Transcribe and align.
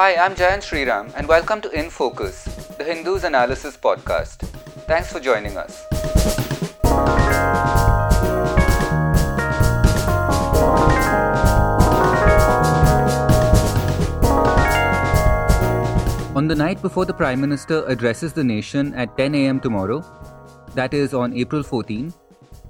Hi, 0.00 0.16
I'm 0.16 0.34
Jayant 0.34 0.62
Sriram, 0.66 1.12
and 1.14 1.28
welcome 1.28 1.60
to 1.60 1.70
In 1.78 1.90
Focus, 1.90 2.44
the 2.78 2.84
Hindu's 2.84 3.24
Analysis 3.24 3.76
Podcast. 3.76 4.38
Thanks 4.86 5.12
for 5.12 5.20
joining 5.20 5.58
us. 5.58 5.84
On 16.34 16.48
the 16.48 16.54
night 16.54 16.80
before 16.80 17.04
the 17.04 17.12
Prime 17.12 17.42
Minister 17.42 17.84
addresses 17.86 18.32
the 18.32 18.42
nation 18.42 18.94
at 18.94 19.18
10 19.18 19.34
am 19.34 19.60
tomorrow, 19.60 20.02
that 20.74 20.94
is 20.94 21.12
on 21.12 21.34
April 21.34 21.62
14, 21.62 22.10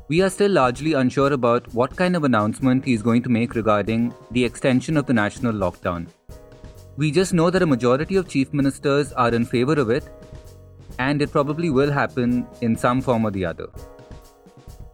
we 0.09 0.21
are 0.21 0.31
still 0.31 0.51
largely 0.51 0.95
unsure 0.95 1.33
about 1.33 1.73
what 1.73 1.95
kind 1.95 2.17
of 2.17 2.25
announcement 2.25 2.85
he 2.85 2.93
is 2.93 3.03
going 3.03 3.23
to 3.23 3.29
make 3.29 3.55
regarding 3.55 4.13
the 4.33 4.45
extension 4.45 4.97
of 4.97 5.07
the 5.07 5.15
national 5.15 5.53
lockdown. 5.53 6.09
We 7.01 7.11
just 7.11 7.33
know 7.33 7.49
that 7.49 7.63
a 7.63 7.67
majority 7.67 8.17
of 8.17 8.29
chief 8.29 8.53
ministers 8.53 9.11
are 9.15 9.33
in 9.35 9.47
favor 9.47 9.73
of 9.81 9.89
it, 9.89 10.05
and 10.99 11.23
it 11.23 11.33
probably 11.33 11.71
will 11.71 11.91
happen 11.91 12.47
in 12.61 12.77
some 12.77 13.01
form 13.01 13.25
or 13.25 13.31
the 13.31 13.43
other. 13.43 13.69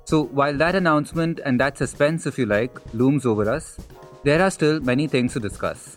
So, 0.04 0.22
while 0.22 0.56
that 0.56 0.76
announcement 0.76 1.40
and 1.44 1.58
that 1.58 1.76
suspense, 1.76 2.24
if 2.24 2.38
you 2.38 2.46
like, 2.46 2.78
looms 2.94 3.26
over 3.26 3.50
us, 3.50 3.80
there 4.22 4.40
are 4.40 4.52
still 4.52 4.78
many 4.78 5.08
things 5.08 5.32
to 5.32 5.40
discuss. 5.40 5.96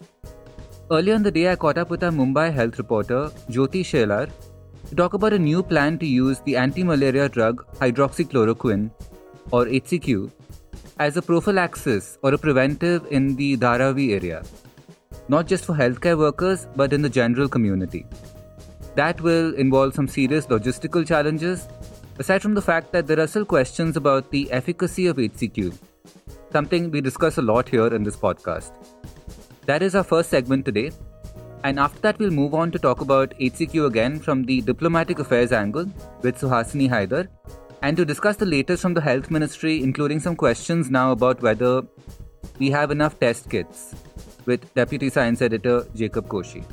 Earlier 0.89 1.13
in 1.13 1.21
the 1.21 1.29
day, 1.29 1.51
I 1.51 1.55
caught 1.55 1.77
up 1.77 1.91
with 1.91 2.03
our 2.03 2.09
Mumbai 2.09 2.51
health 2.51 2.79
reporter, 2.79 3.29
Jyoti 3.47 3.83
Shelar, 3.91 4.31
to 4.89 4.95
talk 4.95 5.13
about 5.13 5.33
a 5.33 5.37
new 5.37 5.61
plan 5.61 5.99
to 5.99 6.07
use 6.07 6.39
the 6.39 6.55
anti 6.55 6.83
malaria 6.83 7.29
drug 7.29 7.63
hydroxychloroquine 7.75 8.89
or 9.51 9.65
HCQ 9.65 10.31
as 10.97 11.17
a 11.17 11.21
prophylaxis 11.21 12.17
or 12.23 12.33
a 12.33 12.37
preventive 12.37 13.05
in 13.11 13.35
the 13.35 13.57
Dharavi 13.57 14.13
area, 14.15 14.43
not 15.29 15.47
just 15.47 15.63
for 15.63 15.73
healthcare 15.73 16.17
workers 16.17 16.67
but 16.75 16.91
in 16.91 17.01
the 17.01 17.09
general 17.09 17.47
community. 17.47 18.05
That 18.95 19.21
will 19.21 19.53
involve 19.53 19.93
some 19.93 20.07
serious 20.07 20.47
logistical 20.47 21.07
challenges, 21.07 21.67
aside 22.17 22.41
from 22.41 22.55
the 22.55 22.61
fact 22.61 22.91
that 22.91 23.07
there 23.07 23.19
are 23.19 23.27
still 23.27 23.45
questions 23.45 23.95
about 23.95 24.29
the 24.31 24.51
efficacy 24.51 25.07
of 25.07 25.17
HCQ, 25.17 25.77
something 26.51 26.91
we 26.91 26.99
discuss 26.99 27.37
a 27.37 27.41
lot 27.41 27.69
here 27.69 27.87
in 27.87 28.03
this 28.03 28.17
podcast. 28.17 28.73
That 29.67 29.83
is 29.83 29.95
our 29.95 30.03
first 30.03 30.29
segment 30.31 30.65
today, 30.65 30.91
and 31.63 31.79
after 31.79 31.99
that, 32.01 32.17
we'll 32.17 32.31
move 32.31 32.53
on 32.53 32.71
to 32.71 32.79
talk 32.79 33.01
about 33.01 33.37
HCQ 33.39 33.85
again 33.85 34.19
from 34.19 34.43
the 34.45 34.61
diplomatic 34.61 35.19
affairs 35.19 35.51
angle 35.51 35.85
with 36.21 36.39
Suhasini 36.39 36.89
Haidar 36.89 37.27
and 37.81 37.95
to 37.97 38.05
discuss 38.05 38.37
the 38.37 38.45
latest 38.45 38.81
from 38.81 38.93
the 38.93 39.01
health 39.01 39.29
ministry, 39.29 39.83
including 39.83 40.19
some 40.19 40.35
questions 40.35 40.89
now 40.89 41.11
about 41.11 41.41
whether 41.41 41.83
we 42.59 42.71
have 42.71 42.91
enough 42.91 43.19
test 43.19 43.49
kits 43.49 43.93
with 44.51 44.67
Deputy 44.73 45.09
Science 45.09 45.41
Editor 45.41 45.85
Jacob 45.95 46.27
Koshy. 46.27 46.63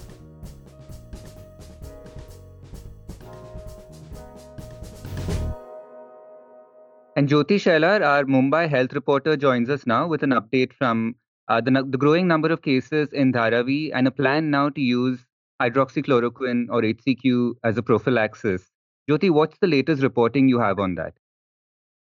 And 7.17 7.29
Jyoti 7.29 7.59
Shelar, 7.67 8.05
our 8.05 8.25
Mumbai 8.25 8.69
health 8.69 8.93
reporter, 8.93 9.37
joins 9.37 9.71
us 9.71 9.87
now 9.87 10.07
with 10.07 10.23
an 10.23 10.31
update 10.31 10.73
from 10.73 11.17
uh, 11.49 11.61
the, 11.61 11.71
the 11.89 11.97
growing 11.97 12.29
number 12.29 12.53
of 12.53 12.63
cases 12.63 13.13
in 13.13 13.33
Dharavi 13.33 13.91
and 13.95 14.07
a 14.07 14.11
plan 14.11 14.51
now 14.51 14.69
to 14.71 14.81
use 14.81 15.21
hydroxychloroquine 15.63 16.67
or 16.69 16.83
HCQ 16.83 17.55
as 17.65 17.79
a 17.79 17.83
prophylaxis 17.83 18.71
Jyoti, 19.09 19.31
what's 19.31 19.57
the 19.59 19.69
latest 19.69 20.03
reporting 20.03 20.49
you 20.49 20.59
have 20.59 20.81
on 20.81 20.97
that? 20.97 21.15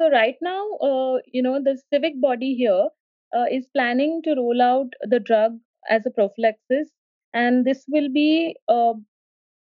So 0.01 0.11
right 0.11 0.37
now, 0.41 0.71
uh, 0.81 1.19
you 1.27 1.43
know, 1.43 1.61
the 1.63 1.79
civic 1.93 2.19
body 2.21 2.55
here 2.55 2.89
uh, 3.37 3.47
is 3.51 3.67
planning 3.69 4.23
to 4.25 4.35
roll 4.35 4.61
out 4.63 4.93
the 5.03 5.21
drug 5.21 5.59
as 5.89 6.07
a 6.07 6.11
prophylaxis, 6.11 6.91
and 7.35 7.65
this 7.65 7.85
will 7.89 8.09
be 8.11 8.57
uh, 8.69 8.95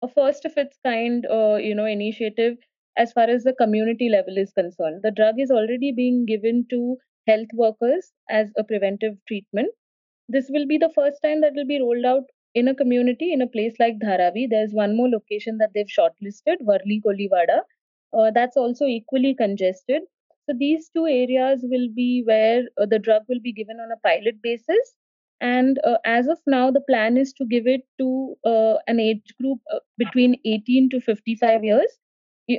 a 0.01 0.07
first 0.07 0.45
of 0.45 0.57
its 0.57 0.78
kind, 0.84 1.25
uh, 1.28 1.56
you 1.56 1.75
know, 1.75 1.85
initiative 1.85 2.57
as 2.97 3.12
far 3.13 3.25
as 3.29 3.44
the 3.44 3.53
community 3.53 4.09
level 4.09 4.38
is 4.38 4.51
concerned. 4.53 5.01
The 5.03 5.12
drug 5.12 5.40
is 5.40 5.51
already 5.51 5.91
being 5.91 6.25
given 6.25 6.66
to 6.72 6.97
health 7.28 7.50
workers 7.53 8.12
as 8.29 8.51
a 8.57 8.63
preventive 8.63 9.17
treatment. 9.28 9.69
This 10.29 10.50
will 10.50 10.66
be 10.66 10.78
the 10.78 10.91
first 10.96 11.22
time 11.23 11.41
that 11.41 11.53
will 11.53 11.66
be 11.67 11.79
rolled 11.81 12.06
out 12.06 12.23
in 12.56 12.67
a 12.67 12.75
community 12.75 13.34
in 13.34 13.41
a 13.41 13.47
place 13.47 13.75
like 13.79 14.00
Dharavi, 14.00 14.50
there's 14.50 14.73
one 14.73 14.96
more 14.96 15.09
location 15.09 15.57
that 15.59 15.72
they've 15.73 15.85
shortlisted, 15.88 16.57
Worli 16.63 17.01
Koliwada. 17.06 17.62
Uh, 18.13 18.31
that's 18.31 18.57
also 18.57 18.85
equally 18.85 19.35
congested. 19.35 20.03
So 20.47 20.56
these 20.58 20.90
two 20.96 21.06
areas 21.06 21.59
will 21.63 21.90
be 21.94 22.24
where 22.25 22.63
uh, 22.81 22.85
the 22.85 23.00
drug 23.00 23.24
will 23.28 23.41
be 23.41 23.52
given 23.52 23.78
on 23.80 23.91
a 23.91 23.97
pilot 24.08 24.41
basis. 24.41 24.96
And 25.41 25.80
uh, 25.84 25.97
as 26.06 26.28
of 26.28 26.40
now, 26.47 26.72
the 26.72 26.81
plan 26.81 27.18
is 27.18 27.34
to 27.34 27.46
give 27.46 27.68
it 27.68 27.81
to 28.00 28.35
uh, 28.46 28.75
an 28.88 29.00
age 29.00 29.35
group 29.40 29.59
uh, 29.74 29.80
between 29.97 30.40
18 30.46 30.90
to 30.91 31.02
55 31.02 31.63
years, 31.63 31.97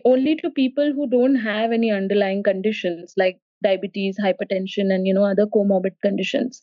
only 0.05 0.37
to 0.37 0.51
people 0.51 0.93
who 0.93 1.09
don't 1.09 1.35
have 1.37 1.73
any 1.73 1.91
underlying 1.91 2.43
conditions 2.43 3.15
like 3.17 3.41
diabetes, 3.65 4.19
hypertension, 4.19 4.93
and 4.93 5.07
you 5.07 5.15
know 5.15 5.25
other 5.25 5.47
comorbid 5.47 6.01
conditions. 6.03 6.61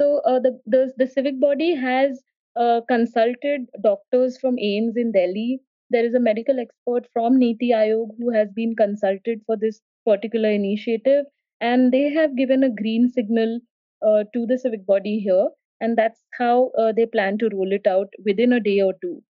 So 0.00 0.20
uh, 0.26 0.40
the, 0.40 0.58
the 0.66 0.92
the 0.96 1.06
civic 1.06 1.38
body 1.38 1.74
has 1.74 2.20
uh, 2.56 2.80
consulted 2.88 3.68
doctors 3.82 4.38
from 4.38 4.56
AIIMS 4.56 4.96
in 4.96 5.12
Delhi. 5.12 5.60
There 5.90 6.04
is 6.04 6.14
a 6.14 6.20
medical 6.20 6.58
expert 6.58 7.06
from 7.12 7.38
Niti 7.38 7.70
Aayog 7.70 8.16
who 8.18 8.30
has 8.30 8.48
been 8.52 8.74
consulted 8.74 9.42
for 9.46 9.56
this 9.56 9.80
particular 10.06 10.50
initiative, 10.50 11.26
and 11.60 11.92
they 11.92 12.08
have 12.10 12.36
given 12.36 12.64
a 12.64 12.70
green 12.70 13.10
signal 13.10 13.60
uh, 14.06 14.24
to 14.32 14.46
the 14.46 14.58
civic 14.58 14.86
body 14.86 15.18
here, 15.18 15.48
and 15.80 15.98
that's 15.98 16.22
how 16.38 16.70
uh, 16.78 16.92
they 16.92 17.06
plan 17.06 17.38
to 17.38 17.50
roll 17.52 17.72
it 17.72 17.86
out 17.86 18.08
within 18.24 18.52
a 18.54 18.60
day 18.60 18.80
or 18.80 18.94
two. 19.02 19.22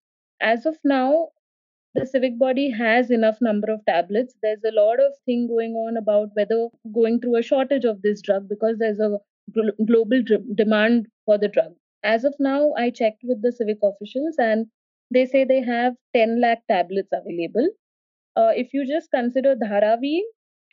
As 0.42 0.68
of 0.68 0.78
now, 0.84 1.30
the 1.96 2.06
civic 2.06 2.38
body 2.38 2.70
has 2.70 3.12
enough 3.12 3.38
number 3.42 3.72
of 3.72 3.86
tablets. 3.86 4.36
There's 4.44 4.64
a 4.66 4.72
lot 4.72 5.00
of 5.00 5.14
thing 5.26 5.48
going 5.48 5.74
on 5.76 5.98
about 5.98 6.30
whether 6.36 6.70
going 6.94 7.22
through 7.22 7.38
a 7.38 7.44
shortage 7.44 7.86
of 7.86 8.02
this 8.04 8.22
drug 8.22 8.50
because 8.50 8.78
there's 8.78 9.00
a 9.00 9.20
global 9.88 10.22
demand 10.56 11.08
for 11.26 11.38
the 11.38 11.48
drug 11.48 11.74
as 12.06 12.24
of 12.24 12.36
now, 12.40 12.74
I 12.78 12.92
checked 12.92 13.22
with 13.24 13.42
the 13.42 13.52
civic 13.52 13.80
officials 13.84 14.36
and 14.38 14.68
they 15.12 15.26
say 15.26 15.44
they 15.44 15.62
have 15.62 15.96
10 16.14 16.40
lakh 16.40 16.62
tablets 16.68 17.10
available. 17.12 17.68
Uh, 18.36 18.52
if 18.56 18.74
you 18.74 18.86
just 18.86 19.10
consider 19.12 19.56
Dharavi, 19.56 20.20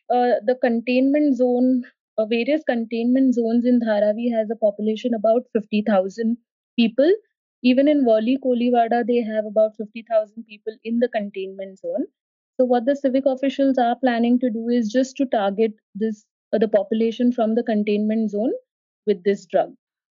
the 0.09 0.57
containment 0.61 1.37
zone, 1.37 1.85
uh, 2.19 2.27
various 2.27 2.63
containment 2.65 3.35
zones 3.35 3.65
in 3.65 3.81
Dharavi 3.81 4.33
has 4.33 4.51
a 4.51 4.57
population 4.57 5.15
about 5.15 5.43
50,000 5.53 6.37
people. 6.79 7.13
Even 7.63 7.87
in 7.89 8.05
Worli 8.05 8.37
Koliwada, 8.45 9.07
they 9.07 9.23
have 9.23 9.45
about 9.47 9.77
50,000 9.77 10.45
people 10.45 10.77
in 10.85 10.99
the 10.99 11.09
containment 11.09 11.79
zone. 11.79 12.07
So 12.59 12.67
what 12.67 12.85
the 12.85 12.97
civic 12.97 13.25
officials 13.27 13.79
are 13.79 13.97
planning 13.97 14.39
to 14.41 14.51
do 14.51 14.69
is 14.69 14.93
just 14.93 15.17
to 15.17 15.27
target 15.27 15.73
this 15.95 16.25
uh, 16.53 16.59
the 16.59 16.69
population 16.69 17.33
from 17.33 17.55
the 17.55 17.63
containment 17.63 18.31
zone 18.31 18.53
with 19.07 19.25
this 19.25 19.47
drug. 19.47 19.73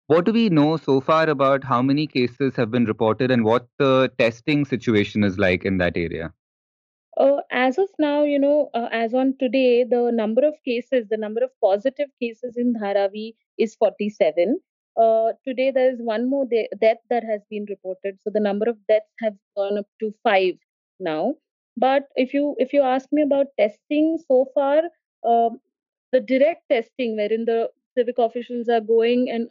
What 0.08 0.26
do 0.26 0.34
we 0.34 0.50
know 0.50 0.78
so 0.78 1.00
far 1.00 1.30
about 1.30 1.64
how 1.64 1.82
many 1.82 2.08
cases 2.08 2.56
have 2.56 2.72
been 2.72 2.86
reported 2.86 3.32
and 3.32 3.46
what 3.46 3.68
the 3.78 4.12
testing 4.18 4.66
situation 4.66 5.24
is 5.24 5.38
like 5.38 5.64
in 5.64 5.78
that 5.78 5.96
area? 5.96 6.34
Uh, 7.18 7.42
as 7.52 7.78
of 7.78 7.90
now, 8.00 8.24
you 8.24 8.40
know, 8.40 8.70
uh, 8.74 8.90
as 8.92 9.14
on 9.14 9.36
today, 9.40 9.84
the 9.84 10.12
number 10.12 10.46
of 10.46 10.56
cases, 10.66 11.08
the 11.10 11.18
number 11.18 11.44
of 11.44 11.52
positive 11.62 12.10
cases 12.22 12.58
in 12.58 12.74
Dharavi 12.74 13.36
is 13.58 13.76
47. 13.76 14.60
Uh, 14.98 15.34
today, 15.46 15.72
there 15.72 15.92
is 15.92 16.00
one 16.02 16.30
more 16.30 16.46
de- 16.46 16.70
death 16.82 16.98
that 17.10 17.24
has 17.24 17.42
been 17.50 17.66
reported, 17.70 18.18
so 18.22 18.30
the 18.32 18.40
number 18.40 18.70
of 18.70 18.78
deaths 18.88 19.12
have 19.20 19.36
gone 19.56 19.78
up 19.78 19.88
to 20.00 20.14
five 20.24 20.56
now. 21.00 21.36
But 21.78 22.08
if 22.16 22.34
you 22.34 22.56
if 22.60 22.74
you 22.74 22.82
ask 22.82 23.12
me 23.12 23.22
about 23.24 23.48
testing 23.60 24.18
so 24.28 24.46
far, 24.54 24.84
um, 25.24 25.60
the 26.12 26.20
direct 26.22 26.70
testing, 26.70 27.16
wherein 27.18 27.46
the 27.46 27.72
civic 27.98 28.18
officials 28.20 28.70
are 28.70 28.82
going 28.82 29.30
and 29.30 29.50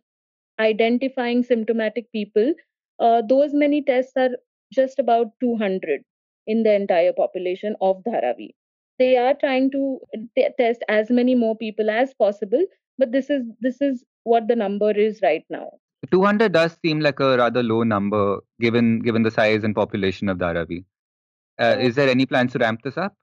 identifying 0.61 1.43
symptomatic 1.43 2.11
people, 2.13 2.55
uh, 3.01 3.23
those 3.23 3.53
many 3.55 3.83
tests 3.83 4.13
are 4.17 4.31
just 4.73 4.99
about 4.99 5.29
200 5.41 6.05
in 6.47 6.63
the 6.63 6.75
entire 6.75 7.13
population 7.13 7.77
of 7.81 8.03
Dharavi. 8.05 8.51
They 8.99 9.17
are 9.17 9.35
trying 9.35 9.71
to 9.73 9.99
t- 10.37 10.49
test 10.59 10.85
as 10.89 11.11
many 11.11 11.35
more 11.35 11.57
people 11.57 11.91
as 11.91 12.15
possible, 12.15 12.65
but 12.99 13.13
this 13.13 13.31
is 13.31 13.45
this 13.61 13.81
is 13.81 14.05
what 14.25 14.49
the 14.49 14.57
number 14.57 14.91
is 14.91 15.21
right 15.23 15.45
now. 15.51 15.71
200 16.11 16.53
does 16.53 16.77
seem 16.85 17.01
like 17.01 17.21
a 17.21 17.37
rather 17.39 17.63
low 17.63 17.83
number 17.83 18.41
given 18.61 19.01
given 19.01 19.23
the 19.23 19.31
size 19.31 19.65
and 19.65 19.75
population 19.75 20.29
of 20.29 20.39
Dharavi. 20.39 20.85
Uh, 21.59 21.77
is 21.79 21.95
there 21.95 22.09
any 22.09 22.27
plans 22.27 22.53
to 22.53 22.59
ramp 22.59 22.81
this 22.83 22.97
up? 22.97 23.15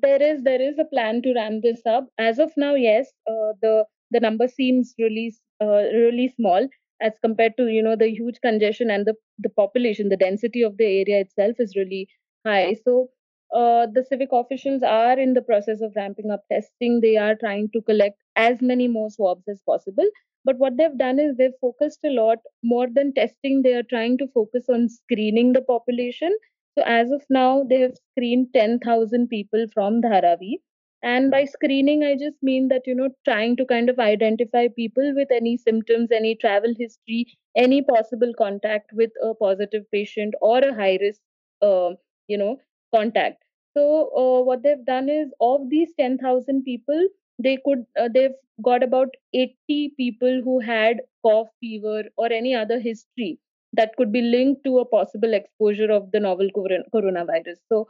There 0.00 0.22
is 0.22 0.42
there 0.42 0.60
is 0.60 0.78
a 0.78 0.84
plan 0.84 1.22
to 1.22 1.34
ramp 1.34 1.62
this 1.62 1.82
up. 1.86 2.06
As 2.18 2.38
of 2.38 2.52
now, 2.56 2.74
yes, 2.74 3.12
uh, 3.26 3.52
the 3.60 3.84
the 4.10 4.20
number 4.20 4.48
seems 4.48 4.94
really 4.98 5.34
uh, 5.60 5.84
really 5.94 6.28
small 6.36 6.68
as 7.00 7.12
compared 7.20 7.56
to 7.56 7.66
you 7.68 7.82
know 7.82 7.96
the 7.96 8.08
huge 8.08 8.40
congestion 8.40 8.90
and 8.90 9.06
the 9.06 9.14
the 9.38 9.48
population 9.48 10.08
the 10.08 10.16
density 10.16 10.62
of 10.62 10.76
the 10.76 10.84
area 10.84 11.20
itself 11.20 11.56
is 11.58 11.74
really 11.76 12.08
high 12.44 12.74
so 12.74 13.10
uh, 13.54 13.86
the 13.86 14.02
civic 14.04 14.30
officials 14.32 14.82
are 14.82 15.18
in 15.18 15.34
the 15.34 15.42
process 15.42 15.80
of 15.82 15.92
ramping 15.96 16.30
up 16.30 16.42
testing. 16.50 17.00
They 17.00 17.16
are 17.18 17.34
trying 17.34 17.68
to 17.72 17.82
collect 17.82 18.18
as 18.36 18.62
many 18.62 18.88
more 18.88 19.10
swabs 19.10 19.46
as 19.48 19.60
possible. 19.66 20.06
But 20.44 20.58
what 20.58 20.76
they've 20.76 20.96
done 20.96 21.18
is 21.18 21.36
they've 21.36 21.58
focused 21.60 22.00
a 22.04 22.10
lot 22.10 22.38
more 22.62 22.88
than 22.88 23.12
testing. 23.12 23.62
They 23.62 23.74
are 23.74 23.82
trying 23.82 24.18
to 24.18 24.26
focus 24.28 24.68
on 24.70 24.88
screening 24.88 25.52
the 25.52 25.62
population. 25.62 26.36
So 26.78 26.84
as 26.86 27.10
of 27.10 27.22
now 27.28 27.64
they 27.64 27.80
have 27.80 27.96
screened 28.12 28.52
10000 28.54 29.28
people 29.28 29.66
from 29.74 30.00
dharavi. 30.00 30.54
And 31.02 31.30
by 31.30 31.44
screening 31.44 32.02
i 32.02 32.16
just 32.16 32.42
mean 32.42 32.68
that 32.68 32.86
you 32.88 32.94
know 32.94 33.08
trying 33.24 33.56
to 33.56 33.64
kind 33.64 33.88
of 33.88 34.00
identify 34.00 34.66
people 34.68 35.12
with 35.14 35.30
any 35.30 35.56
symptoms 35.56 36.10
any 36.10 36.34
travel 36.34 36.74
history 36.78 37.26
any 37.56 37.82
possible 37.82 38.32
contact 38.36 38.92
with 38.92 39.10
a 39.22 39.32
positive 39.34 39.84
patient 39.92 40.34
or 40.40 40.58
a 40.58 40.74
high 40.74 40.96
risk 41.00 41.20
uh, 41.60 41.90
you 42.28 42.38
know 42.38 42.58
contact. 42.94 43.42
So 43.76 44.10
uh, 44.16 44.42
what 44.44 44.62
they've 44.62 44.84
done 44.84 45.08
is 45.08 45.32
of 45.40 45.68
these 45.70 45.92
10000 45.96 46.62
people 46.64 47.08
they 47.38 47.58
could 47.64 47.84
uh, 47.98 48.08
they've 48.12 48.38
got 48.62 48.82
about 48.82 49.08
80 49.32 49.94
people 49.96 50.40
who 50.44 50.60
had 50.60 51.00
cough 51.26 51.48
fever 51.60 52.04
or 52.16 52.32
any 52.32 52.54
other 52.54 52.78
history 52.78 53.38
that 53.72 53.96
could 53.96 54.12
be 54.12 54.20
linked 54.22 54.64
to 54.64 54.78
a 54.78 54.84
possible 54.84 55.32
exposure 55.32 55.90
of 55.90 56.10
the 56.12 56.20
novel 56.20 56.48
coronavirus. 56.94 57.56
So 57.70 57.88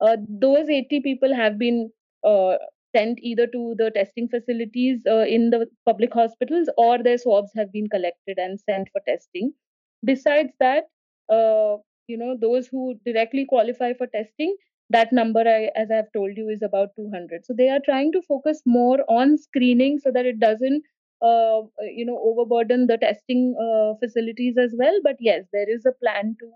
uh, 0.00 0.16
those 0.28 0.68
80 0.68 1.00
people 1.00 1.34
have 1.34 1.58
been 1.58 1.90
uh, 2.24 2.56
sent 2.94 3.18
either 3.22 3.46
to 3.46 3.74
the 3.78 3.90
testing 3.90 4.28
facilities 4.28 5.00
uh, 5.08 5.24
in 5.36 5.50
the 5.50 5.66
public 5.86 6.12
hospitals 6.12 6.68
or 6.76 7.02
their 7.02 7.18
swabs 7.18 7.50
have 7.56 7.72
been 7.72 7.88
collected 7.88 8.38
and 8.38 8.60
sent 8.60 8.88
for 8.92 9.00
testing. 9.08 9.52
Besides 10.04 10.52
that 10.60 10.84
uh, 11.32 11.76
you 12.08 12.16
know 12.16 12.36
those 12.40 12.66
who 12.68 12.94
directly 13.06 13.44
qualify 13.46 13.92
for 13.94 14.06
testing 14.06 14.56
that 14.90 15.12
number 15.12 15.40
I, 15.40 15.70
as 15.76 15.90
i've 15.90 16.12
told 16.12 16.36
you 16.36 16.48
is 16.48 16.62
about 16.62 16.90
200 16.96 17.44
so 17.44 17.54
they 17.54 17.68
are 17.68 17.80
trying 17.84 18.12
to 18.12 18.22
focus 18.22 18.62
more 18.66 18.98
on 19.08 19.38
screening 19.38 19.98
so 19.98 20.10
that 20.12 20.26
it 20.26 20.38
doesn't 20.40 20.82
uh, 21.22 21.62
you 21.82 22.04
know 22.04 22.20
overburden 22.22 22.86
the 22.86 22.98
testing 22.98 23.54
uh, 23.60 23.94
facilities 24.00 24.56
as 24.58 24.74
well. 24.76 24.98
But 25.04 25.16
yes 25.20 25.44
there 25.52 25.70
is 25.70 25.86
a 25.86 25.92
plan 25.92 26.36
to 26.40 26.50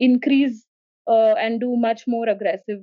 increase 0.00 0.66
uh, 1.06 1.34
and 1.34 1.60
do 1.60 1.76
much 1.76 2.06
more 2.06 2.28
aggressive 2.28 2.80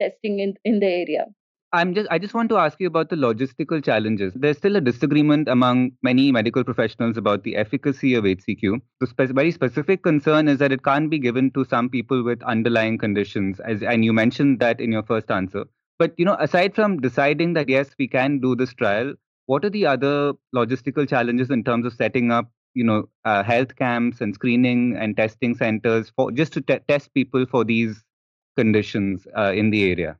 testing 0.00 0.40
in, 0.40 0.54
in 0.64 0.80
the 0.80 0.86
area 0.86 1.26
I'm 1.72 1.94
just 1.94 2.08
I 2.10 2.18
just 2.18 2.32
want 2.32 2.48
to 2.50 2.56
ask 2.56 2.80
you 2.80 2.86
about 2.86 3.10
the 3.10 3.16
logistical 3.16 3.84
challenges. 3.84 4.32
There's 4.34 4.56
still 4.56 4.76
a 4.76 4.80
disagreement 4.80 5.48
among 5.48 5.92
many 6.02 6.32
medical 6.32 6.64
professionals 6.64 7.18
about 7.18 7.42
the 7.42 7.56
efficacy 7.56 8.14
of 8.14 8.24
HCQ. 8.24 8.80
The 9.00 9.06
spe- 9.06 9.34
very 9.34 9.50
specific 9.50 10.02
concern 10.02 10.48
is 10.48 10.58
that 10.58 10.72
it 10.72 10.82
can't 10.82 11.10
be 11.10 11.18
given 11.18 11.50
to 11.52 11.64
some 11.66 11.90
people 11.90 12.22
with 12.22 12.42
underlying 12.42 12.96
conditions, 12.96 13.60
as 13.60 13.82
and 13.82 14.02
you 14.02 14.14
mentioned 14.14 14.60
that 14.60 14.80
in 14.80 14.92
your 14.92 15.02
first 15.02 15.30
answer. 15.30 15.64
But 15.98 16.14
you 16.16 16.24
know, 16.24 16.36
aside 16.40 16.74
from 16.74 17.00
deciding 17.00 17.52
that 17.54 17.68
yes, 17.68 17.90
we 17.98 18.08
can 18.08 18.38
do 18.38 18.56
this 18.56 18.72
trial, 18.72 19.12
what 19.44 19.62
are 19.64 19.70
the 19.70 19.84
other 19.86 20.32
logistical 20.54 21.06
challenges 21.06 21.50
in 21.50 21.64
terms 21.64 21.84
of 21.84 21.92
setting 21.92 22.30
up, 22.30 22.50
you 22.72 22.84
know, 22.84 23.08
uh, 23.26 23.42
health 23.42 23.76
camps 23.76 24.22
and 24.22 24.34
screening 24.34 24.96
and 24.96 25.18
testing 25.18 25.54
centers 25.54 26.10
for 26.16 26.30
just 26.32 26.54
to 26.54 26.62
te- 26.62 26.80
test 26.88 27.12
people 27.12 27.44
for 27.44 27.62
these 27.62 28.02
conditions 28.56 29.26
uh, 29.36 29.52
in 29.54 29.68
the 29.70 29.90
area? 29.90 30.16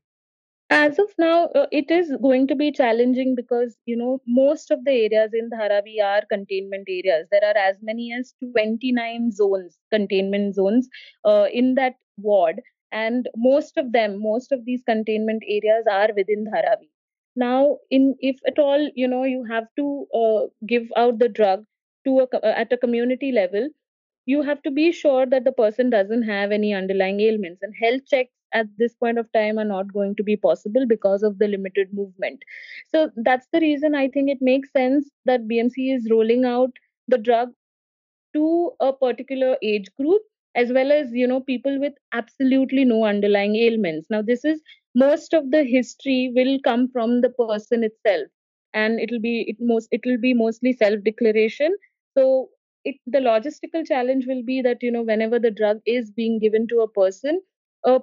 As 0.70 0.98
of 0.98 1.08
now 1.18 1.46
uh, 1.48 1.66
it 1.70 1.90
is 1.90 2.10
going 2.22 2.46
to 2.46 2.54
be 2.54 2.70
challenging 2.72 3.34
because 3.34 3.76
you 3.86 3.96
know 3.96 4.20
most 4.26 4.70
of 4.70 4.84
the 4.84 4.92
areas 4.92 5.30
in 5.34 5.50
dharavi 5.50 6.02
are 6.02 6.22
containment 6.30 6.86
areas. 6.88 7.26
There 7.30 7.44
are 7.44 7.56
as 7.56 7.76
many 7.82 8.12
as 8.18 8.34
29 8.52 9.30
zones 9.32 9.78
containment 9.90 10.54
zones 10.54 10.88
uh, 11.24 11.46
in 11.52 11.74
that 11.74 11.94
ward. 12.18 12.60
And 12.90 13.28
most 13.36 13.76
of 13.76 13.92
them 13.92 14.18
most 14.22 14.50
of 14.52 14.64
these 14.64 14.82
containment 14.86 15.42
areas 15.46 15.86
are 15.90 16.08
within 16.16 16.46
dharavi 16.46 16.88
now 17.36 17.78
in 17.90 18.14
if 18.20 18.38
at 18.46 18.58
all 18.58 18.88
you 18.94 19.06
know 19.08 19.24
you 19.24 19.44
have 19.44 19.66
to 19.76 20.06
uh, 20.22 20.46
give 20.66 20.86
out 20.96 21.18
the 21.18 21.28
drug 21.28 21.64
to 22.06 22.20
a, 22.20 22.46
at 22.58 22.72
a 22.72 22.78
community 22.78 23.30
level 23.32 23.68
you 24.26 24.42
have 24.42 24.62
to 24.62 24.70
be 24.70 24.92
sure 24.92 25.26
that 25.26 25.44
the 25.44 25.52
person 25.52 25.90
doesn't 25.90 26.22
have 26.22 26.52
any 26.52 26.72
underlying 26.74 27.20
ailments. 27.20 27.62
And 27.62 27.74
health 27.82 28.02
checks 28.06 28.32
at 28.52 28.66
this 28.78 28.94
point 28.94 29.18
of 29.18 29.30
time 29.32 29.58
are 29.58 29.64
not 29.64 29.92
going 29.92 30.14
to 30.16 30.22
be 30.22 30.36
possible 30.36 30.86
because 30.86 31.22
of 31.22 31.38
the 31.38 31.48
limited 31.48 31.92
movement. 31.92 32.42
So 32.88 33.10
that's 33.16 33.46
the 33.52 33.60
reason 33.60 33.94
i 33.94 34.08
think 34.08 34.30
it 34.30 34.38
makes 34.40 34.70
sense 34.72 35.10
that 35.24 35.46
bmc 35.48 35.94
is 35.96 36.08
rolling 36.10 36.44
out 36.44 36.70
the 37.08 37.18
drug 37.18 37.50
to 38.34 38.72
a 38.80 38.92
particular 38.92 39.56
age 39.62 39.88
group 39.96 40.22
as 40.54 40.72
well 40.72 40.90
as 40.92 41.12
you 41.12 41.26
know 41.26 41.40
people 41.40 41.78
with 41.80 41.92
absolutely 42.12 42.84
no 42.84 43.04
underlying 43.04 43.56
ailments. 43.56 44.08
Now 44.10 44.22
this 44.22 44.44
is 44.44 44.62
most 44.94 45.34
of 45.34 45.50
the 45.50 45.64
history 45.64 46.32
will 46.34 46.58
come 46.64 46.88
from 46.88 47.20
the 47.20 47.30
person 47.30 47.78
itself 47.84 48.22
and 48.68 48.94
it'll 49.00 49.20
be 49.20 49.44
it 49.48 49.56
most 49.60 49.88
it 49.92 50.00
will 50.04 50.18
be 50.18 50.32
mostly 50.34 50.72
self 50.72 51.02
declaration 51.04 51.76
so 52.16 52.50
it 52.84 52.96
the 53.06 53.18
logistical 53.18 53.86
challenge 53.86 54.26
will 54.26 54.42
be 54.42 54.60
that 54.62 54.82
you 54.82 54.90
know 54.90 55.02
whenever 55.02 55.38
the 55.38 55.50
drug 55.50 55.80
is 55.86 56.10
being 56.10 56.38
given 56.38 56.66
to 56.68 56.80
a 56.80 56.88
person 56.90 57.40
a 57.84 58.00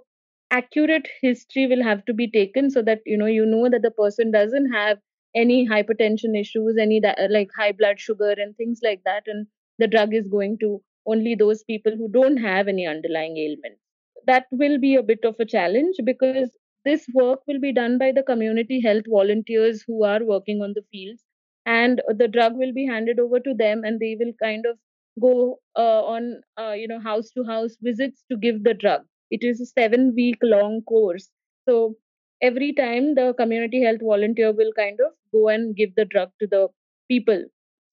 accurate 0.51 1.07
history 1.21 1.67
will 1.67 1.83
have 1.83 2.03
to 2.05 2.13
be 2.13 2.29
taken 2.29 2.69
so 2.69 2.81
that 2.81 3.01
you 3.05 3.17
know 3.17 3.25
you 3.27 3.45
know 3.45 3.69
that 3.69 3.81
the 3.83 3.91
person 3.91 4.31
doesn't 4.31 4.71
have 4.71 4.97
any 5.35 5.67
hypertension 5.67 6.39
issues 6.39 6.77
any 6.79 7.01
like 7.29 7.49
high 7.57 7.71
blood 7.71 7.99
sugar 7.99 8.33
and 8.37 8.55
things 8.57 8.79
like 8.83 9.01
that 9.05 9.23
and 9.27 9.47
the 9.79 9.87
drug 9.87 10.13
is 10.13 10.27
going 10.27 10.57
to 10.59 10.81
only 11.07 11.35
those 11.35 11.63
people 11.63 11.95
who 11.97 12.07
don't 12.09 12.37
have 12.37 12.67
any 12.67 12.85
underlying 12.87 13.37
ailment 13.37 13.77
that 14.25 14.45
will 14.51 14.77
be 14.79 14.95
a 14.95 15.03
bit 15.03 15.23
of 15.25 15.35
a 15.39 15.45
challenge 15.45 15.95
because 16.05 16.57
this 16.85 17.05
work 17.13 17.39
will 17.47 17.59
be 17.59 17.73
done 17.73 17.97
by 17.97 18.11
the 18.11 18.23
community 18.23 18.79
health 18.81 19.05
volunteers 19.09 19.83
who 19.87 20.03
are 20.03 20.23
working 20.23 20.61
on 20.61 20.73
the 20.73 20.83
fields 20.91 21.23
and 21.65 22.01
the 22.17 22.27
drug 22.27 22.55
will 22.55 22.73
be 22.73 22.85
handed 22.85 23.19
over 23.19 23.39
to 23.39 23.53
them 23.53 23.83
and 23.83 23.99
they 23.99 24.15
will 24.19 24.33
kind 24.41 24.65
of 24.65 24.77
go 25.21 25.59
uh, 25.77 26.03
on 26.15 26.41
uh, 26.59 26.71
you 26.71 26.87
know 26.87 26.99
house 26.99 27.29
to 27.31 27.43
house 27.43 27.77
visits 27.81 28.23
to 28.31 28.37
give 28.37 28.63
the 28.63 28.73
drug 28.73 29.01
it 29.31 29.43
is 29.43 29.61
a 29.61 29.65
seven 29.65 30.13
week 30.15 30.37
long 30.43 30.81
course. 30.83 31.29
So 31.67 31.95
every 32.41 32.73
time 32.73 33.15
the 33.15 33.33
community 33.37 33.81
health 33.83 34.01
volunteer 34.01 34.51
will 34.51 34.71
kind 34.73 34.99
of 34.99 35.13
go 35.31 35.47
and 35.49 35.75
give 35.75 35.95
the 35.95 36.05
drug 36.05 36.29
to 36.39 36.47
the 36.47 36.67
people. 37.07 37.43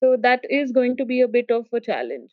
So 0.02 0.16
that 0.20 0.40
is 0.50 0.72
going 0.72 0.96
to 0.98 1.04
be 1.04 1.20
a 1.20 1.28
bit 1.28 1.50
of 1.50 1.66
a 1.72 1.80
challenge. 1.80 2.30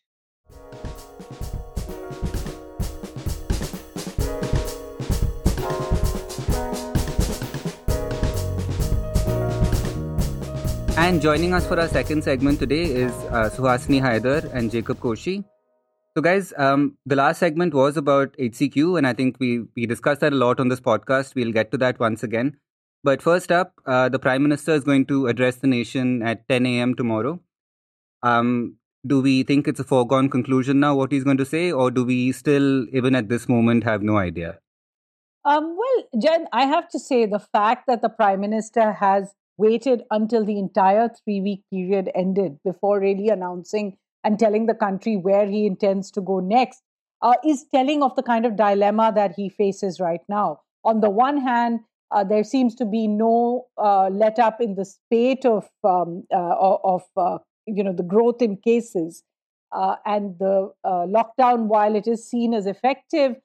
And 10.98 11.22
joining 11.22 11.54
us 11.54 11.66
for 11.66 11.80
our 11.80 11.88
second 11.88 12.24
segment 12.24 12.60
today 12.60 12.84
is 12.84 13.14
uh, 13.32 13.50
Suhasini 13.50 14.02
Haidar 14.02 14.54
and 14.54 14.70
Jacob 14.70 15.00
Koshy. 15.00 15.46
So, 16.16 16.22
guys, 16.22 16.54
um, 16.58 16.98
the 17.06 17.16
last 17.16 17.40
segment 17.40 17.74
was 17.74 17.96
about 17.96 18.36
HCQ, 18.38 18.98
and 18.98 19.08
I 19.08 19.14
think 19.14 19.38
we 19.40 19.66
we 19.76 19.86
discussed 19.86 20.22
that 20.22 20.34
a 20.34 20.36
lot 20.36 20.60
on 20.60 20.70
this 20.70 20.82
podcast. 20.82 21.36
We'll 21.36 21.52
get 21.52 21.72
to 21.72 21.78
that 21.78 22.00
once 22.00 22.24
again. 22.24 22.58
But 23.04 23.22
first 23.22 23.52
up, 23.52 23.74
uh, 23.86 24.10
the 24.10 24.20
Prime 24.20 24.44
Minister 24.44 24.74
is 24.74 24.84
going 24.84 25.06
to 25.06 25.28
address 25.28 25.58
the 25.58 25.68
nation 25.68 26.22
at 26.22 26.48
10 26.50 26.66
a.m. 26.66 26.96
tomorrow. 26.96 27.40
Um, 28.24 28.76
do 29.08 29.22
we 29.22 29.44
think 29.44 29.68
it's 29.68 29.80
a 29.80 29.86
foregone 29.86 30.30
conclusion 30.30 30.80
now 30.82 30.96
what 30.96 31.12
he's 31.12 31.24
going 31.24 31.38
to 31.38 31.46
say, 31.46 31.72
or 31.72 31.90
do 31.92 32.04
we 32.04 32.32
still, 32.34 32.88
even 32.90 33.16
at 33.16 33.30
this 33.30 33.48
moment, 33.48 33.86
have 33.86 34.02
no 34.02 34.18
idea? 34.18 34.58
Um, 35.46 35.78
well, 35.78 36.22
Jen, 36.22 36.48
I 36.52 36.66
have 36.66 36.90
to 36.90 37.00
say 37.00 37.26
the 37.26 37.40
fact 37.40 37.88
that 37.88 38.02
the 38.02 38.10
Prime 38.10 38.42
Minister 38.42 38.92
has 38.94 39.34
waited 39.58 40.04
until 40.12 40.44
the 40.44 40.60
entire 40.60 41.10
three 41.10 41.40
week 41.40 41.64
period 41.72 42.12
ended 42.14 42.58
before 42.66 43.00
really 43.00 43.30
announcing 43.30 43.98
and 44.24 44.38
telling 44.38 44.66
the 44.66 44.74
country 44.74 45.18
where 45.18 45.46
he 45.46 45.66
intends 45.66 46.12
to 46.12 46.22
go 46.22 46.40
next 46.40 46.82
uh, 47.22 47.34
is 47.46 47.66
telling 47.74 48.04
of 48.04 48.16
the 48.16 48.24
kind 48.24 48.46
of 48.46 48.56
dilemma 48.56 49.12
that 49.14 49.34
he 49.36 49.50
faces 49.50 50.00
right 50.00 50.22
now. 50.30 50.62
On 50.84 51.02
the 51.02 51.10
one 51.10 51.38
hand, 51.38 51.82
uh, 52.12 52.24
there 52.24 52.44
seems 52.44 52.76
to 52.76 52.86
be 52.86 53.08
no 53.08 53.68
uh, 53.78 54.10
let 54.10 54.40
up 54.40 54.60
in 54.62 54.76
the 54.76 54.86
spate 54.86 55.46
of 55.46 55.70
um, 55.84 56.24
uh, 56.34 56.56
of 56.84 57.04
uh, 57.18 57.38
you 57.66 57.84
know 57.84 57.94
the 57.94 58.04
growth 58.04 58.42
in 58.42 58.58
cases, 58.58 59.24
uh, 59.72 59.96
and 60.06 60.38
the 60.40 60.72
lockdown, 60.86 61.68
while 61.68 61.96
it 61.96 62.08
is 62.08 62.28
seen 62.28 62.54
as 62.54 62.66
effective, 62.66 63.36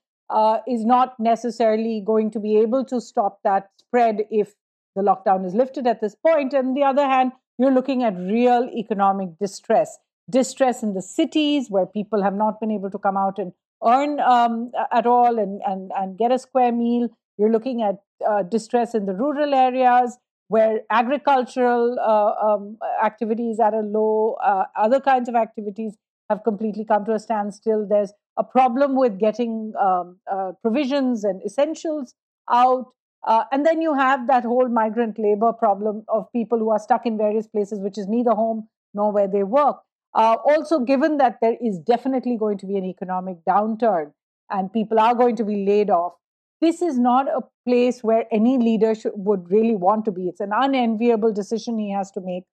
is 0.67 0.85
not 0.85 1.15
necessarily 1.19 2.03
going 2.07 2.31
to 2.31 2.41
be 2.41 2.57
able 2.57 2.85
to 2.87 3.01
stop 3.01 3.41
that 3.45 3.69
spread 3.79 4.23
if 4.31 4.55
the 4.97 5.03
lockdown 5.03 5.45
is 5.45 5.55
lifted 5.55 5.87
at 5.87 6.01
this 6.01 6.15
point. 6.15 6.55
And 6.55 6.69
on 6.69 6.75
the 6.75 6.85
other 6.85 7.07
hand, 7.07 7.33
you're 7.59 7.73
looking 7.73 8.03
at 8.03 8.17
real 8.17 8.71
economic 8.75 9.39
distress 9.39 9.99
distress 10.31 10.83
in 10.83 10.95
the 10.95 11.03
cities 11.03 11.67
where 11.69 11.87
people 11.87 12.23
have 12.23 12.35
not 12.35 12.61
been 12.61 12.71
able 12.71 12.91
to 12.91 12.99
come 12.99 13.17
out 13.17 13.39
and 13.39 13.53
earn 13.85 14.21
um, 14.21 14.73
at 14.93 15.07
all 15.07 15.39
and, 15.39 15.61
and, 15.67 15.91
and 15.97 16.19
get 16.19 16.33
a 16.33 16.39
square 16.39 16.73
meal. 16.73 17.09
You're 17.39 17.53
looking 17.53 17.83
at 17.83 17.97
uh, 18.27 18.43
distress 18.43 18.95
in 18.95 19.07
the 19.07 19.15
rural 19.15 19.55
areas 19.55 20.17
where 20.49 20.81
agricultural 20.91 21.99
uh, 21.99 22.47
um, 22.47 22.79
activities 23.05 23.59
at 23.61 23.75
a 23.75 23.81
low, 23.81 24.37
uh, 24.45 24.65
other 24.77 25.01
kinds 25.01 25.29
of 25.29 25.35
activities 25.35 25.97
have 26.31 26.45
completely 26.45 26.85
come 26.85 27.05
to 27.05 27.13
a 27.13 27.19
standstill. 27.19 27.87
There's 27.89 28.13
a 28.37 28.45
problem 28.45 28.97
with 28.97 29.19
getting 29.19 29.73
um, 29.81 30.19
uh, 30.31 30.53
provisions 30.63 31.25
and 31.25 31.43
essentials 31.45 32.15
out. 32.51 32.87
Uh, 33.27 33.45
and 33.53 33.65
then 33.65 33.81
you 33.81 33.95
have 33.95 34.27
that 34.27 34.45
whole 34.45 34.69
migrant 34.69 35.19
labor 35.19 35.53
problem 35.53 36.05
of 36.09 36.31
people 36.33 36.59
who 36.59 36.71
are 36.71 36.79
stuck 36.79 37.07
in 37.07 37.17
various 37.17 37.47
places, 37.47 37.81
which 37.81 37.97
is 37.97 38.07
neither 38.07 38.33
home 38.33 38.69
nor 38.93 39.13
where 39.13 39.29
they 39.29 39.43
work. 39.43 39.79
Uh, 40.15 40.37
also, 40.45 40.79
given 40.79 41.17
that 41.19 41.39
there 41.41 41.57
is 41.61 41.79
definitely 41.79 42.37
going 42.37 42.59
to 42.59 42.67
be 42.67 42.77
an 42.77 42.85
economic 42.85 43.37
downturn 43.49 44.13
and 44.51 44.73
people 44.73 45.01
are 45.01 45.15
going 45.15 45.37
to 45.37 45.45
be 45.45 45.65
laid 45.67 45.91
off, 45.91 46.13
this 46.61 46.81
is 46.81 46.99
not 46.99 47.27
a 47.29 47.41
place 47.67 48.03
where 48.03 48.25
any 48.33 48.57
leader 48.59 48.95
should, 48.95 49.13
would 49.17 49.51
really 49.51 49.75
want 49.75 50.05
to 50.05 50.13
be. 50.13 50.29
It's 50.29 50.41
an 50.41 50.53
unenviable 50.55 51.33
decision 51.33 51.79
he 51.79 51.93
has 51.93 52.11
to 52.13 52.21
make. 52.21 52.45